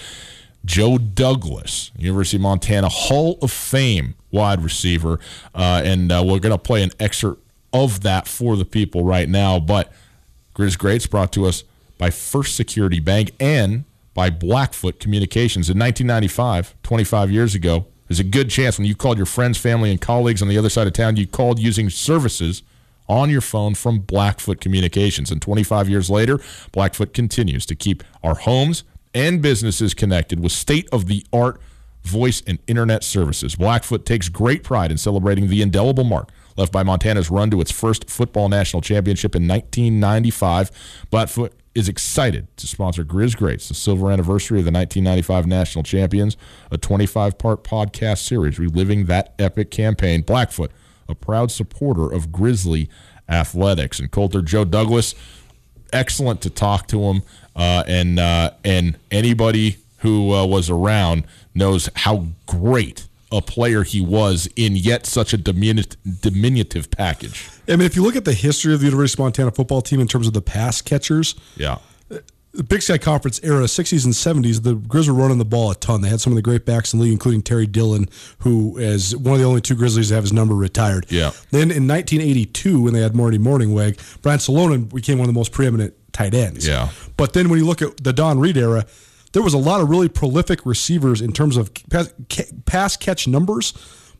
[0.66, 5.20] Joe Douglas, University of Montana Hall of Fame wide receiver.
[5.54, 7.44] Uh, and uh, we're going to play an excerpt
[7.74, 9.60] of that for the people right now.
[9.60, 9.92] But
[10.54, 11.64] Griz Greats brought to us
[11.98, 15.70] by First Security Bank and by Blackfoot Communications.
[15.70, 19.92] In 1995, 25 years ago, there's a good chance when you called your friends, family,
[19.92, 22.64] and colleagues on the other side of town, you called using services
[23.08, 25.32] on your phone from Blackfoot Communications.
[25.32, 26.40] And 25 years later,
[26.72, 31.60] Blackfoot continues to keep our homes and businesses connected with state of the art
[32.04, 33.56] voice and internet services.
[33.56, 37.72] Blackfoot takes great pride in celebrating the indelible mark left by Montana's run to its
[37.72, 40.72] first football national championship in 1995.
[41.10, 46.36] Blackfoot is excited to sponsor Grizz Greats, the silver anniversary of the 1995 national champions,
[46.72, 50.22] a 25 part podcast series reliving that epic campaign.
[50.22, 50.72] Blackfoot
[51.10, 52.90] a proud supporter of Grizzly
[53.28, 54.00] athletics.
[54.00, 55.16] And Colter Joe Douglas,
[55.92, 57.24] excellent to talk to him,
[57.56, 64.02] uh, and uh, and anybody who uh, was around knows how great a player he
[64.02, 67.50] was in yet such a diminutive, diminutive package.
[67.68, 70.00] I mean, if you look at the history of the University of Montana football team
[70.00, 71.78] in terms of the pass catchers, yeah,
[72.60, 75.76] the Big Sky Conference era, 60s and 70s, the Grizz were running the ball a
[75.76, 76.02] ton.
[76.02, 79.16] They had some of the great backs in the league, including Terry Dillon, who is
[79.16, 81.06] one of the only two Grizzlies to have his number retired.
[81.08, 81.32] Yeah.
[81.52, 85.54] Then in 1982, when they had Marty Mornhinweg, Brian Salonen became one of the most
[85.54, 86.68] preeminent tight ends.
[86.68, 86.90] Yeah.
[87.16, 88.86] But then when you look at the Don Reed era,
[89.32, 92.14] there was a lot of really prolific receivers in terms of pass,
[92.66, 93.74] pass catch numbers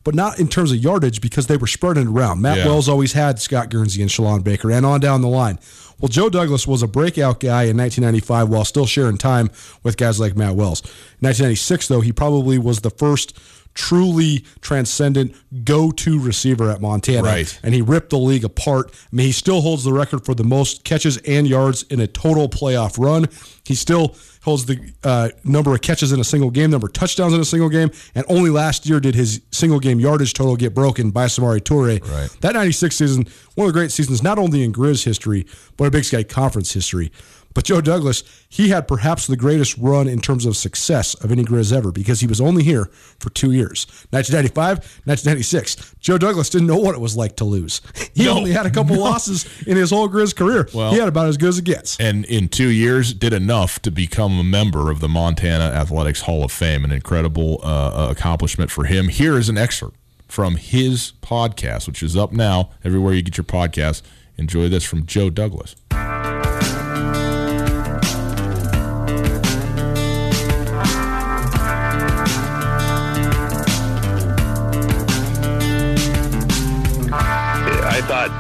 [0.04, 2.42] but not in terms of yardage because they were spreading it around.
[2.42, 2.66] Matt yeah.
[2.66, 5.60] Wells always had Scott Guernsey and Shalon Baker, and on down the line.
[6.00, 9.50] Well, Joe Douglas was a breakout guy in 1995 while still sharing time
[9.84, 10.82] with guys like Matt Wells.
[10.82, 13.38] In 1996, though, he probably was the first
[13.74, 17.24] truly transcendent go-to receiver at Montana.
[17.24, 17.60] Right.
[17.64, 18.92] And he ripped the league apart.
[18.92, 22.08] I mean, he still holds the record for the most catches and yards in a
[22.08, 23.28] total playoff run.
[23.66, 27.34] He still holds the uh, number of catches in a single game, number of touchdowns
[27.34, 30.74] in a single game, and only last year did his single game yardage total get
[30.74, 32.02] broken by Samori Toure.
[32.10, 32.42] Right.
[32.42, 35.46] That 96 season, one of the great seasons, not only in Grizz history,
[35.78, 37.12] but in Big Sky Conference history.
[37.54, 41.44] But Joe Douglas, he had perhaps the greatest run in terms of success of any
[41.44, 42.86] Grizz ever because he was only here
[43.20, 45.96] for two years 1995, 1996.
[46.00, 47.82] Joe Douglas didn't know what it was like to lose.
[48.16, 49.02] He no, only had a couple no.
[49.02, 50.68] losses in his whole Grizz career.
[50.74, 51.98] Well, he had about as good as it gets.
[52.02, 56.44] And in two years, did enough to become a member of the Montana Athletics Hall
[56.44, 56.84] of Fame.
[56.84, 59.08] An incredible uh, accomplishment for him.
[59.08, 59.96] Here is an excerpt
[60.28, 64.02] from his podcast, which is up now everywhere you get your podcast.
[64.38, 65.76] Enjoy this from Joe Douglas.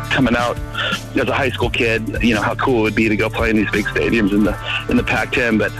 [0.09, 0.57] Coming out
[1.15, 3.49] as a high school kid, you know, how cool it would be to go play
[3.49, 4.57] in these big stadiums in the
[4.89, 5.57] in the Pac-10.
[5.57, 5.71] But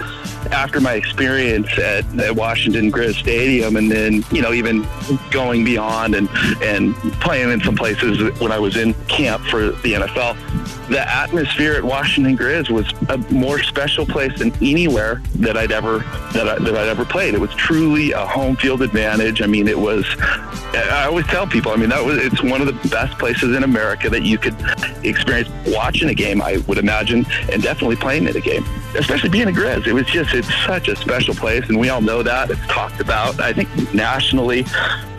[0.52, 4.86] after my experience at, at Washington Grizz Stadium, and then you know even
[5.30, 6.28] going beyond and
[6.62, 11.74] and playing in some places when I was in camp for the NFL, the atmosphere
[11.74, 15.98] at Washington Grizz was a more special place than anywhere that I'd ever
[16.32, 17.34] that, I, that I'd ever played.
[17.34, 19.40] It was truly a home field advantage.
[19.40, 20.04] I mean, it was.
[20.20, 21.72] I always tell people.
[21.72, 24.56] I mean, that was it's one of the best places in America that you could
[25.04, 26.42] experience watching a game.
[26.42, 28.64] I would imagine, and definitely playing in a game,
[28.96, 29.86] especially being a Grizz.
[29.86, 32.50] It was just it's such a special place, and we all know that.
[32.50, 33.40] It's talked about.
[33.40, 34.64] I think nationally,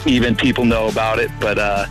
[0.05, 1.31] even people know about it.
[1.39, 1.85] But uh,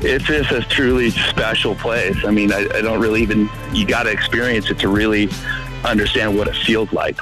[0.00, 2.24] it's just a truly special place.
[2.24, 5.28] I mean, I, I don't really even you got to experience it to really
[5.84, 7.20] understand what it feels like.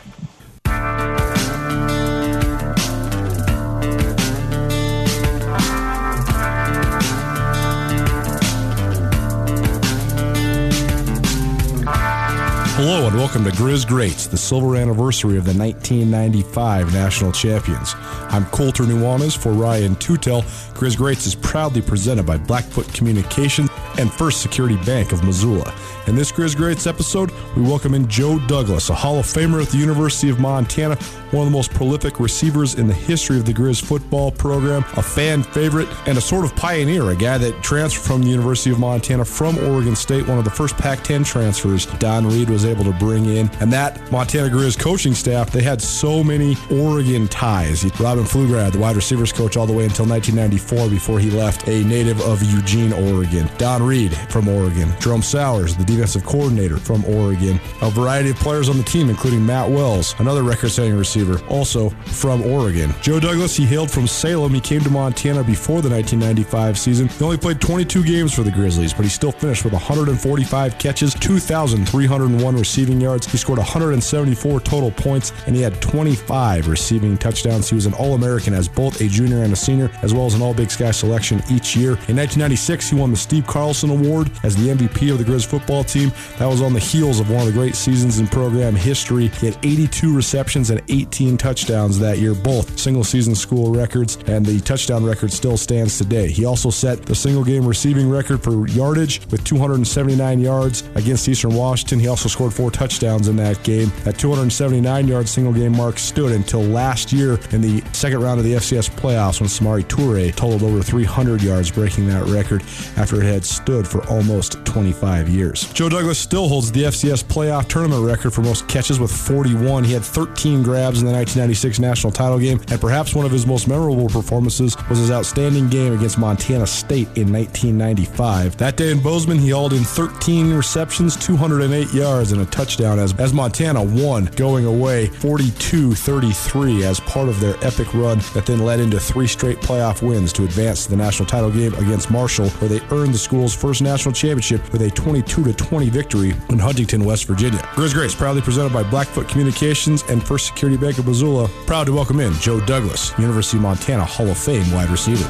[12.89, 17.97] Hello and welcome to Grizz Greats, the silver anniversary of the 1995 national champions.
[18.29, 20.43] I'm Colter Nuanez for Ryan Tootell.
[20.73, 25.75] Grizz Greats is proudly presented by Blackfoot Communications and First Security Bank of Missoula.
[26.07, 29.69] In this Grizz Greats episode, we welcome in Joe Douglas, a Hall of Famer at
[29.69, 30.97] the University of Montana,
[31.33, 35.03] one of the most prolific receivers in the history of the Grizz football program, a
[35.03, 38.79] fan favorite, and a sort of pioneer, a guy that transferred from the University of
[38.79, 42.85] Montana from Oregon State, one of the first Pac 10 transfers Don Reed was able
[42.85, 43.51] to bring in.
[43.61, 47.85] And that Montana Grizz coaching staff, they had so many Oregon ties.
[47.99, 51.83] Robin Pflugrad, the wide receivers coach, all the way until 1994 before he left, a
[51.85, 53.49] native of Eugene, Oregon.
[53.59, 54.93] Don Reed from Oregon.
[54.99, 57.61] Jerome Souers, the defensive coordinator from Oregon.
[57.83, 61.91] A variety of players on the team, including Matt Wells, another record setting receiver, also
[62.07, 62.93] from Oregon.
[63.01, 64.53] Joe Douglas, he hailed from Salem.
[64.53, 67.09] He came to Montana before the 1995 season.
[67.09, 71.15] He only played 22 games for the Grizzlies, but he still finished with 145 catches,
[71.15, 73.31] 2,301 receiving yards.
[73.31, 77.69] He scored 174 total points, and he had 25 receiving touchdowns.
[77.69, 80.35] He was an All American as both a junior and a senior, as well as
[80.35, 81.91] an All Big Sky selection each year.
[82.09, 85.85] In 1996, he won the Steve Carlson Award as the MVP of the Grizz football
[85.85, 86.13] team.
[86.39, 89.29] That was on the heels of one of the great seasons in program history.
[89.29, 94.45] He had 82 receptions and 18 touchdowns that year, both single season school records, and
[94.45, 96.29] the touchdown record still stands today.
[96.29, 101.55] He also set the single game receiving record for yardage with 279 yards against Eastern
[101.55, 101.99] Washington.
[101.99, 103.93] He also scored four touchdowns in that game.
[104.05, 108.45] That 279 yard single game mark stood until last year in the second round of
[108.45, 112.63] the FCS playoffs when Samori Toure totaled over 300 yards, breaking that record
[112.97, 115.65] after it had stood for almost 25 years.
[115.73, 119.83] Joe Douglas still holds the FCS playoff tournament record for most catches with 41.
[119.83, 123.45] He had 13 grabs in the 1996 national title game, and perhaps one of his
[123.45, 128.57] most memorable performances was his outstanding game against Montana State in 1995.
[128.57, 133.15] That day in Bozeman, he hauled in 13 receptions, 208 yards, and a touchdown as,
[133.15, 138.61] as Montana won, going away 42 33 as part of their epic run that then
[138.61, 142.49] led into three straight playoff wins to advance to the national title game against Marshall,
[142.61, 147.05] where they earned the school's first national championship with a 22 20 victory in Huntington,
[147.05, 147.59] West Virginia.
[147.75, 151.49] Grizz Greats proudly presented by Blackfoot Communications and First Security Bank of Missoula.
[151.67, 155.27] Proud to welcome in Joe Douglas, University of Montana Hall of Fame wide receiver.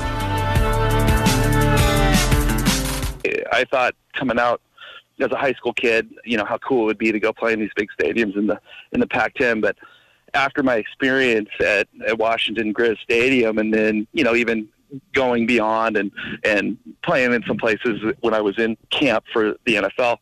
[3.52, 4.60] I thought coming out
[5.20, 7.52] as a high school kid, you know how cool it would be to go play
[7.52, 8.60] in these big stadiums in the
[8.92, 9.62] in the Pac-10.
[9.62, 9.76] But
[10.34, 14.68] after my experience at, at Washington Grizz Stadium, and then you know even
[15.12, 16.10] going beyond and
[16.44, 20.18] and playing in some places when I was in camp for the NFL,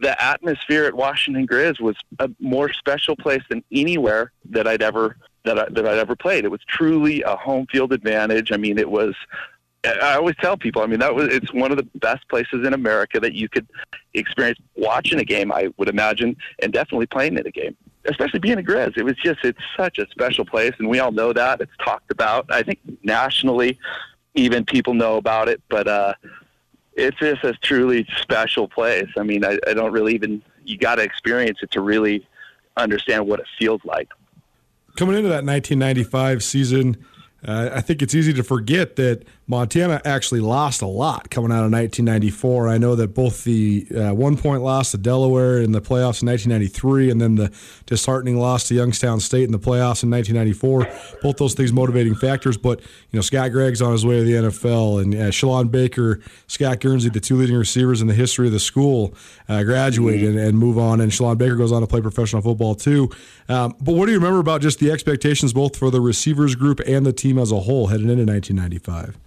[0.00, 5.16] the atmosphere at Washington Grizz was a more special place than anywhere that I'd ever
[5.44, 6.44] that I, that I'd ever played.
[6.44, 8.52] It was truly a home field advantage.
[8.52, 9.14] I mean, it was
[9.84, 12.72] I always tell people, I mean, that was it's one of the best places in
[12.72, 13.66] America that you could
[14.14, 15.52] experience watching a game.
[15.52, 17.76] I would imagine, and definitely playing in a game,
[18.06, 18.96] especially being a Grizz.
[18.96, 21.60] It was just it's such a special place, and we all know that.
[21.60, 22.46] It's talked about.
[22.50, 23.78] I think nationally,
[24.34, 26.14] even people know about it, but uh,
[26.94, 29.08] it's just a truly special place.
[29.16, 32.26] I mean, I, I don't really even you got to experience it to really
[32.76, 34.08] understand what it feels like.
[34.96, 37.04] Coming into that 1995 season.
[37.46, 41.64] Uh, I think it's easy to forget that Montana actually lost a lot coming out
[41.64, 42.68] of 1994.
[42.68, 46.28] I know that both the uh, one point loss to Delaware in the playoffs in
[46.28, 47.52] 1993 and then the
[47.84, 50.88] disheartening loss to Youngstown State in the playoffs in 1994,
[51.20, 52.56] both those things motivating factors.
[52.56, 56.20] But, you know, Scott Gragg's on his way to the NFL and uh, Shalon Baker,
[56.46, 59.14] Scott Guernsey, the two leading receivers in the history of the school,
[59.50, 61.02] uh, graduate and, and, move on.
[61.02, 63.10] And Shalon Baker goes on to play professional football too.
[63.50, 66.80] Um, but what do you remember about just the expectations both for the receivers group
[66.86, 69.18] and the team as a whole heading into 1995?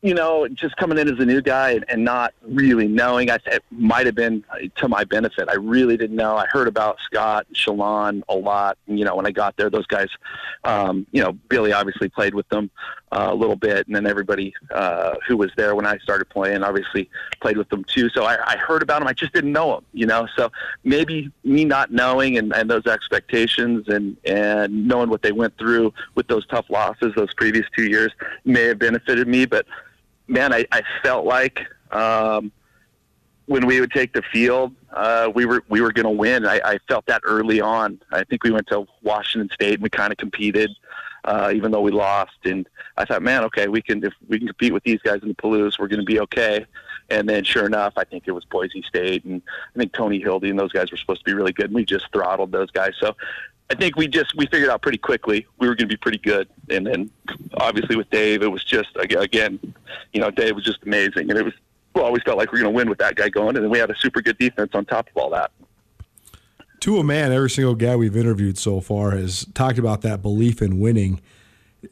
[0.00, 3.38] you know, just coming in as a new guy and, and not really knowing, I
[3.46, 4.44] it might have been
[4.76, 5.48] to my benefit.
[5.48, 6.36] I really didn't know.
[6.36, 8.78] I heard about Scott and Shalon a lot.
[8.86, 10.08] You know, when I got there, those guys,
[10.62, 12.70] um, you know, Billy obviously played with them
[13.12, 16.62] uh, a little bit, and then everybody uh, who was there when I started playing
[16.62, 17.08] obviously
[17.40, 18.08] played with them too.
[18.10, 19.08] So I, I heard about them.
[19.08, 20.26] I just didn't know them, you know.
[20.36, 20.50] So
[20.84, 25.92] maybe me not knowing and, and those expectations and and knowing what they went through
[26.14, 28.12] with those tough losses those previous two years
[28.44, 29.66] may have benefited me, but
[30.28, 32.52] man, I, I felt like um,
[33.46, 36.46] when we would take the field, uh, we were we were going to win.
[36.46, 38.00] I, I felt that early on.
[38.12, 40.70] I think we went to Washington State and we kind of competed,
[41.28, 42.38] uh, even though we lost.
[42.44, 42.66] And
[42.96, 45.34] I thought, man, okay, we can if we can compete with these guys in the
[45.34, 46.64] Palouse, we're going to be okay.
[47.10, 49.42] And then, sure enough, I think it was Boise State, and
[49.74, 51.66] I think Tony Hilde and those guys were supposed to be really good.
[51.66, 52.92] And we just throttled those guys.
[52.98, 53.14] So
[53.70, 56.18] I think we just we figured out pretty quickly we were going to be pretty
[56.18, 57.10] good, and then
[57.58, 59.58] obviously with Dave, it was just again,
[60.14, 61.54] you know, Dave was just amazing, and it was
[61.94, 63.70] we always felt like we are going to win with that guy going, and then
[63.70, 65.50] we had a super good defense on top of all that.
[66.80, 70.62] To a man, every single guy we've interviewed so far has talked about that belief
[70.62, 71.20] in winning.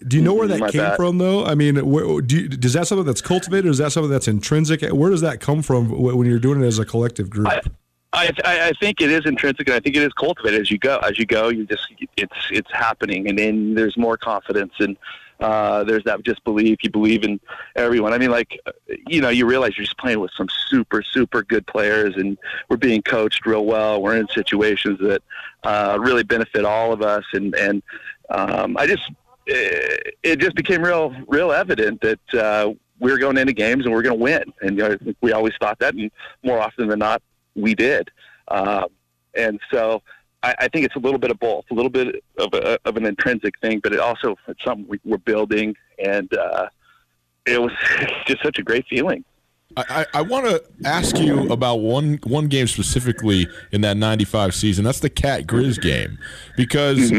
[0.07, 0.97] Do you know where that My came bad.
[0.97, 1.45] from, though?
[1.45, 4.29] I mean, where, do you, is that something that's cultivated, or is that something that's
[4.29, 4.83] intrinsic?
[4.83, 7.49] Where does that come from when you're doing it as a collective group?
[8.13, 10.79] I, I, I think it is intrinsic, and I think it is cultivated as you
[10.79, 10.99] go.
[10.99, 14.97] As you go, you just it's it's happening, and then there's more confidence, and
[15.41, 16.79] uh, there's that just belief.
[16.83, 17.41] You believe in
[17.75, 18.13] everyone.
[18.13, 18.59] I mean, like
[19.07, 22.77] you know, you realize you're just playing with some super super good players, and we're
[22.77, 24.01] being coached real well.
[24.03, 25.23] We're in situations that
[25.65, 27.83] uh, really benefit all of us, and and
[28.31, 29.11] um, I just
[29.47, 32.35] it, it just became real real evident that.
[32.35, 34.97] Uh, we were going into games and we are going to win, and you know,
[35.21, 36.11] we always thought that, and
[36.43, 37.21] more often than not,
[37.55, 38.11] we did.
[38.49, 38.87] Um,
[39.35, 40.03] and so
[40.47, 42.97] I, I think it's a little bit of both, a little bit of, a, of
[42.97, 46.69] an intrinsic thing, but it also it's something we, we're building, and uh,
[47.47, 47.73] it was
[48.27, 49.25] just such a great feeling.
[49.77, 54.85] I, I, want to ask you about one one game specifically in that '95 season.
[54.85, 56.19] That's the Cat Grizz game,
[56.57, 57.13] because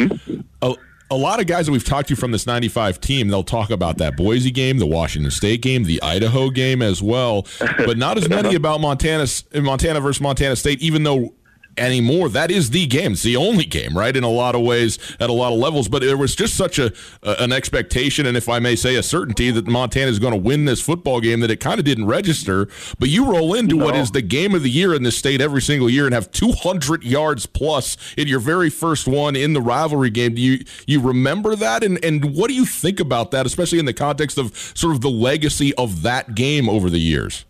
[0.61, 0.75] a,
[1.11, 3.97] a lot of guys that we've talked to from this '95 team, they'll talk about
[3.99, 7.45] that Boise game, the Washington State game, the Idaho game as well,
[7.77, 10.81] but not as many about Montana Montana versus Montana State.
[10.81, 11.35] Even though
[11.77, 12.29] anymore.
[12.29, 13.13] That is the game.
[13.13, 14.15] It's the only game, right?
[14.15, 15.87] In a lot of ways, at a lot of levels.
[15.87, 19.51] But there was just such a, an expectation, and if I may say, a certainty
[19.51, 22.67] that Montana is going to win this football game that it kind of didn't register.
[22.99, 25.61] But you roll into what is the game of the year in this state every
[25.61, 30.09] single year and have 200 yards plus in your very first one in the rivalry
[30.09, 30.35] game.
[30.35, 33.85] Do you you remember that, and and what do you think about that, especially in
[33.85, 37.45] the context of sort of the legacy of that game over the years?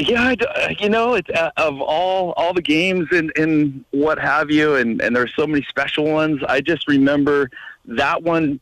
[0.00, 0.34] Yeah,
[0.78, 5.00] you know, it's uh, of all all the games and, and what have you, and
[5.02, 6.42] and there's so many special ones.
[6.48, 7.50] I just remember
[7.84, 8.60] that one,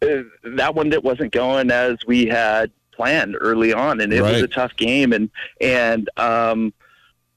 [0.00, 4.40] uh, that one that wasn't going as we had planned early on, and it was
[4.40, 5.28] a tough game, and
[5.60, 6.72] and um,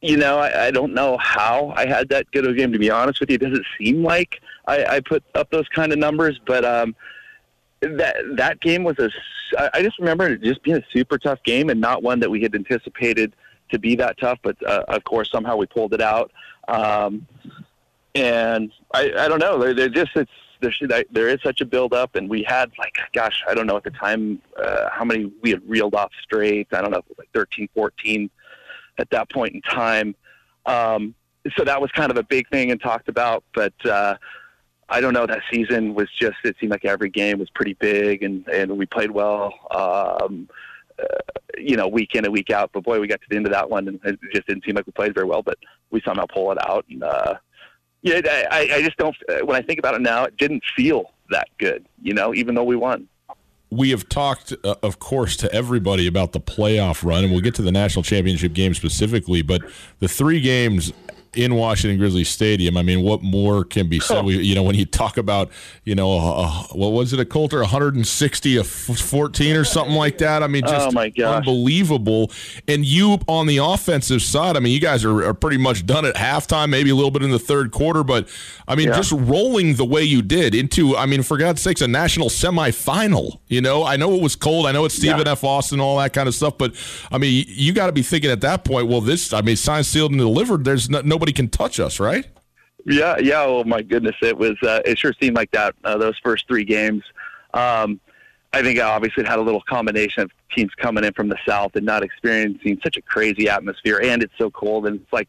[0.02, 2.72] you know, I, I don't know how I had that good of a game.
[2.72, 5.92] To be honest with you, it doesn't seem like I, I put up those kind
[5.92, 6.96] of numbers, but um,
[7.82, 9.09] that that game was a.
[9.73, 12.41] I just remember it just being a super tough game and not one that we
[12.41, 13.36] had anticipated
[13.69, 14.39] to be that tough.
[14.41, 16.32] But uh, of course, somehow we pulled it out.
[16.67, 17.28] Um,
[18.15, 19.59] and I, I don't know.
[19.59, 22.95] There, there just it's there, there is such a build up, and we had like,
[23.13, 26.67] gosh, I don't know at the time uh, how many we had reeled off straight.
[26.71, 28.30] I don't know, like 13, 14
[28.97, 30.15] at that point in time.
[30.65, 31.13] Um,
[31.57, 33.73] so that was kind of a big thing and talked about, but.
[33.86, 34.15] Uh,
[34.88, 35.26] I don't know.
[35.26, 38.86] That season was just, it seemed like every game was pretty big and, and we
[38.86, 40.48] played well, um,
[41.00, 41.06] uh,
[41.58, 42.70] you know, week in and week out.
[42.74, 44.76] But boy, we got to the end of that one and it just didn't seem
[44.76, 45.58] like we played very well, but
[45.90, 46.86] we somehow pull it out.
[46.90, 47.36] And, uh,
[48.04, 48.22] yeah,
[48.52, 51.48] I, I just don't, uh, when I think about it now, it didn't feel that
[51.58, 53.08] good, you know, even though we won.
[53.72, 57.56] we have talked, uh, of course, to everybody about the playoff run, and we'll get
[57.56, 59.42] to the national championship game specifically.
[59.42, 59.62] But
[60.00, 60.94] the three games
[61.36, 64.24] in Washington Grizzlies Stadium, I mean, what more can be said?
[64.26, 65.52] We, you know, when you talk about,
[65.84, 70.44] you know, what was it, a Colter, 160 a f- 14 or something like that.
[70.44, 71.38] I mean, oh, just Oh, my gosh.
[71.38, 72.32] unbelievable.
[72.68, 76.06] And you on the offensive side, I mean, you guys are, are pretty much done
[76.06, 78.28] at halftime, maybe a little bit in the third quarter, but
[78.68, 78.96] I mean, Yeah.
[78.98, 83.40] just rolling the way you did into, I mean, for God's sakes, a national semifinal.
[83.48, 84.66] You know, I know it was cold.
[84.66, 85.32] I know it's Stephen Yeah.
[85.34, 85.44] F.
[85.44, 86.74] Austin, all that kind of stuff, but
[87.12, 89.86] I mean, you got to be thinking at that point, well, this, I mean, signed,
[89.86, 90.64] sealed, and delivered.
[90.66, 92.28] There's no, nobody can touch us, right?
[92.86, 93.43] Yeah, yeah.
[93.43, 94.55] Oh my goodness, it was.
[94.61, 95.76] Uh, it sure seemed like that.
[95.84, 97.03] Uh, those first three games.
[97.53, 97.99] Um,
[98.53, 101.76] I think obviously it had a little combination of teams coming in from the south
[101.76, 105.28] and not experiencing such a crazy atmosphere, and it's so cold, and it's like,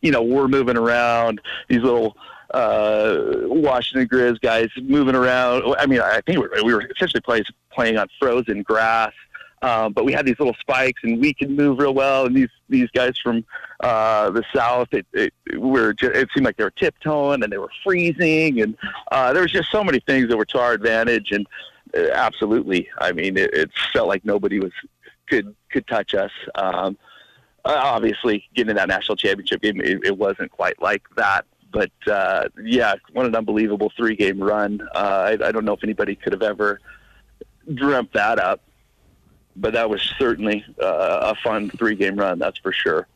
[0.00, 2.16] you know, we're moving around these little
[2.52, 5.74] uh, Washington Grizz guys moving around.
[5.78, 7.22] I mean, I think we were, we were essentially
[7.72, 9.12] playing on frozen grass.
[9.62, 12.26] Um, but we had these little spikes, and we could move real well.
[12.26, 13.44] And these these guys from
[13.80, 17.58] uh, the south, it, it were ju- it seemed like they were tiptoeing and they
[17.58, 18.76] were freezing, and
[19.10, 21.32] uh, there was just so many things that were to our advantage.
[21.32, 21.46] And
[21.96, 24.72] uh, absolutely, I mean, it, it felt like nobody was
[25.26, 26.32] could could touch us.
[26.54, 26.96] Um,
[27.64, 31.44] uh, obviously, getting that national championship game, it, it wasn't quite like that.
[31.72, 34.80] But uh, yeah, what an unbelievable three game run.
[34.94, 36.80] Uh, I, I don't know if anybody could have ever
[37.74, 38.62] dreamt that up
[39.60, 42.38] but that was certainly uh, a fun three game run.
[42.38, 43.06] That's for sure.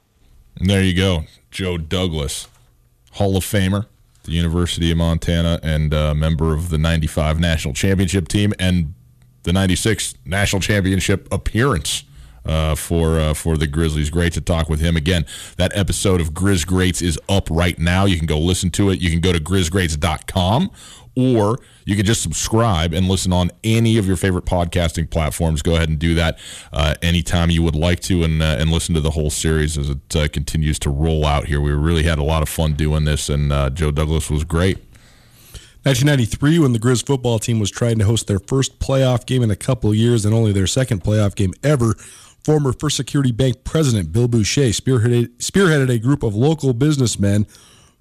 [0.58, 1.24] And there you go.
[1.50, 2.48] Joe Douglas,
[3.12, 3.86] Hall of Famer,
[4.24, 8.94] the University of Montana, and uh, member of the 95 national championship team and
[9.42, 12.04] the 96 national championship appearance.
[12.44, 15.24] Uh, for uh, for the Grizzlies, great to talk with him again.
[15.58, 18.04] That episode of Grizz Greats is up right now.
[18.04, 19.00] You can go listen to it.
[19.00, 20.72] You can go to grizzgreats.com
[21.16, 25.62] or you can just subscribe and listen on any of your favorite podcasting platforms.
[25.62, 26.38] Go ahead and do that
[26.72, 29.90] uh, anytime you would like to, and uh, and listen to the whole series as
[29.90, 31.60] it uh, continues to roll out here.
[31.60, 34.78] We really had a lot of fun doing this, and uh, Joe Douglas was great.
[35.84, 39.50] 1993, when the Grizz football team was trying to host their first playoff game in
[39.50, 41.94] a couple years and only their second playoff game ever,
[42.44, 47.48] former First Security Bank president Bill Boucher spearheaded, spearheaded a group of local businessmen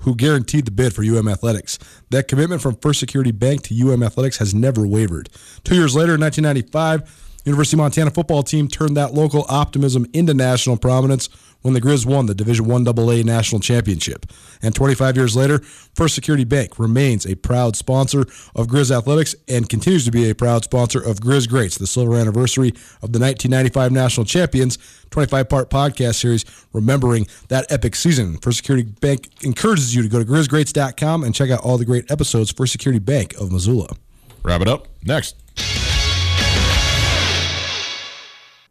[0.02, 1.80] who guaranteed the bid for UM Athletics.
[2.10, 5.30] That commitment from First Security Bank to UM Athletics has never wavered.
[5.64, 10.34] Two years later, in 1995, University of Montana football team turned that local optimism into
[10.34, 11.30] national prominence
[11.62, 14.26] when the Grizz won the Division One AA National Championship.
[14.62, 15.60] And 25 years later,
[15.96, 18.22] First Security Bank remains a proud sponsor
[18.56, 22.16] of Grizz Athletics and continues to be a proud sponsor of Grizz Greats, the silver
[22.16, 22.70] anniversary
[23.02, 24.78] of the 1995 National Champions
[25.12, 28.38] 25 part podcast series remembering that epic season.
[28.38, 32.10] First Security Bank encourages you to go to grizzgreats.com and check out all the great
[32.10, 33.90] episodes for Security Bank of Missoula.
[34.44, 35.36] Wrap it up next.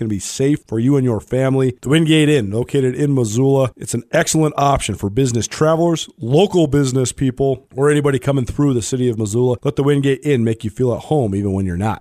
[0.00, 1.78] going to be safe for you and your family.
[1.82, 7.12] The Wingate Inn, located in Missoula, it's an excellent option for business travelers, local business
[7.12, 9.58] people, or anybody coming through the city of Missoula.
[9.62, 12.00] Let the Wingate Inn make you feel at home even when you're not.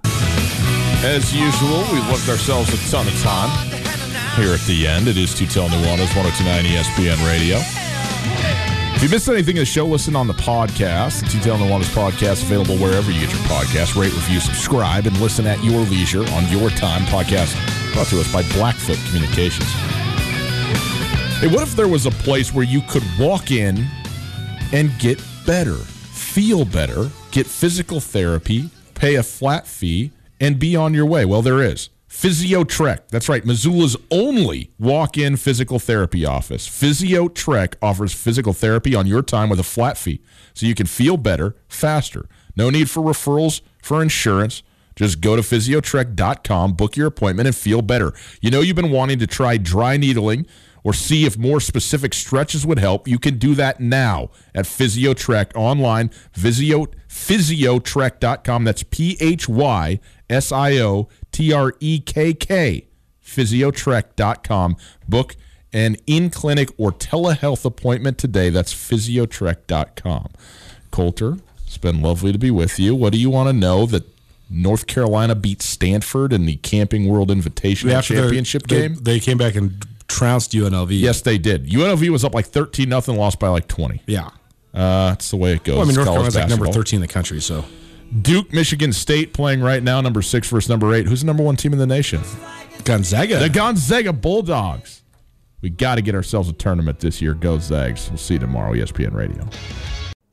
[1.01, 3.49] As usual, we've left ourselves a ton of time
[4.35, 5.07] here at the end.
[5.07, 7.57] It is Tootell Nuanez, 1029 ESPN Radio.
[8.95, 11.21] If you missed anything of the show, listen on the podcast.
[11.21, 13.95] The Tootell Nuanez podcast available wherever you get your podcast.
[13.95, 17.03] Rate, review, subscribe, and listen at your leisure on your time.
[17.03, 17.55] Podcast
[17.93, 19.69] brought to us by Blackfoot Communications.
[21.39, 23.85] Hey, what if there was a place where you could walk in
[24.71, 30.93] and get better, feel better, get physical therapy, pay a flat fee, and be on
[30.93, 31.25] your way?
[31.25, 31.89] Well, there is.
[32.09, 33.07] PhysioTrek.
[33.09, 33.45] That's right.
[33.45, 36.67] Missoula's only walk in physical therapy office.
[36.67, 40.21] PhysioTrek offers physical therapy on your time with a flat fee
[40.53, 42.27] so you can feel better faster.
[42.55, 44.63] No need for referrals for insurance.
[44.99, 48.11] Just go to physiotrek.com, book your appointment, and feel better.
[48.41, 50.45] You know, you've been wanting to try dry needling
[50.83, 53.07] or see if more specific stretches would help.
[53.07, 58.65] You can do that now at PhysioTrek online, physio, physiotrek.com.
[58.65, 62.85] That's P H Y S I O T R E K K,
[63.23, 64.75] physiotrek.com.
[65.07, 65.37] Book
[65.71, 68.49] an in clinic or telehealth appointment today.
[68.49, 70.27] That's physiotrek.com.
[70.91, 72.95] Colter, it's been lovely to be with you.
[72.95, 74.18] What do you want to know that
[74.49, 78.95] North Carolina beat Stanford in the Camping World Invitational After their- Championship they- game?
[79.01, 80.99] They came back and trounced UNLV.
[80.99, 81.67] Yes, they did.
[81.67, 84.01] UNLV was up like 13 nothing, lost by like 20.
[84.07, 84.29] Yeah.
[84.73, 85.75] Uh, that's the way it goes.
[85.75, 87.65] Well, I mean, North Carolina's like number 13 in the country, so.
[88.21, 91.05] Duke, Michigan State playing right now, number six versus number eight.
[91.07, 92.21] Who's the number one team in the nation?
[92.83, 93.37] Gonzaga.
[93.39, 95.03] The Gonzaga Bulldogs.
[95.61, 97.33] We got to get ourselves a tournament this year.
[97.35, 98.09] Go Zags.
[98.09, 99.47] We'll see you tomorrow, ESPN Radio.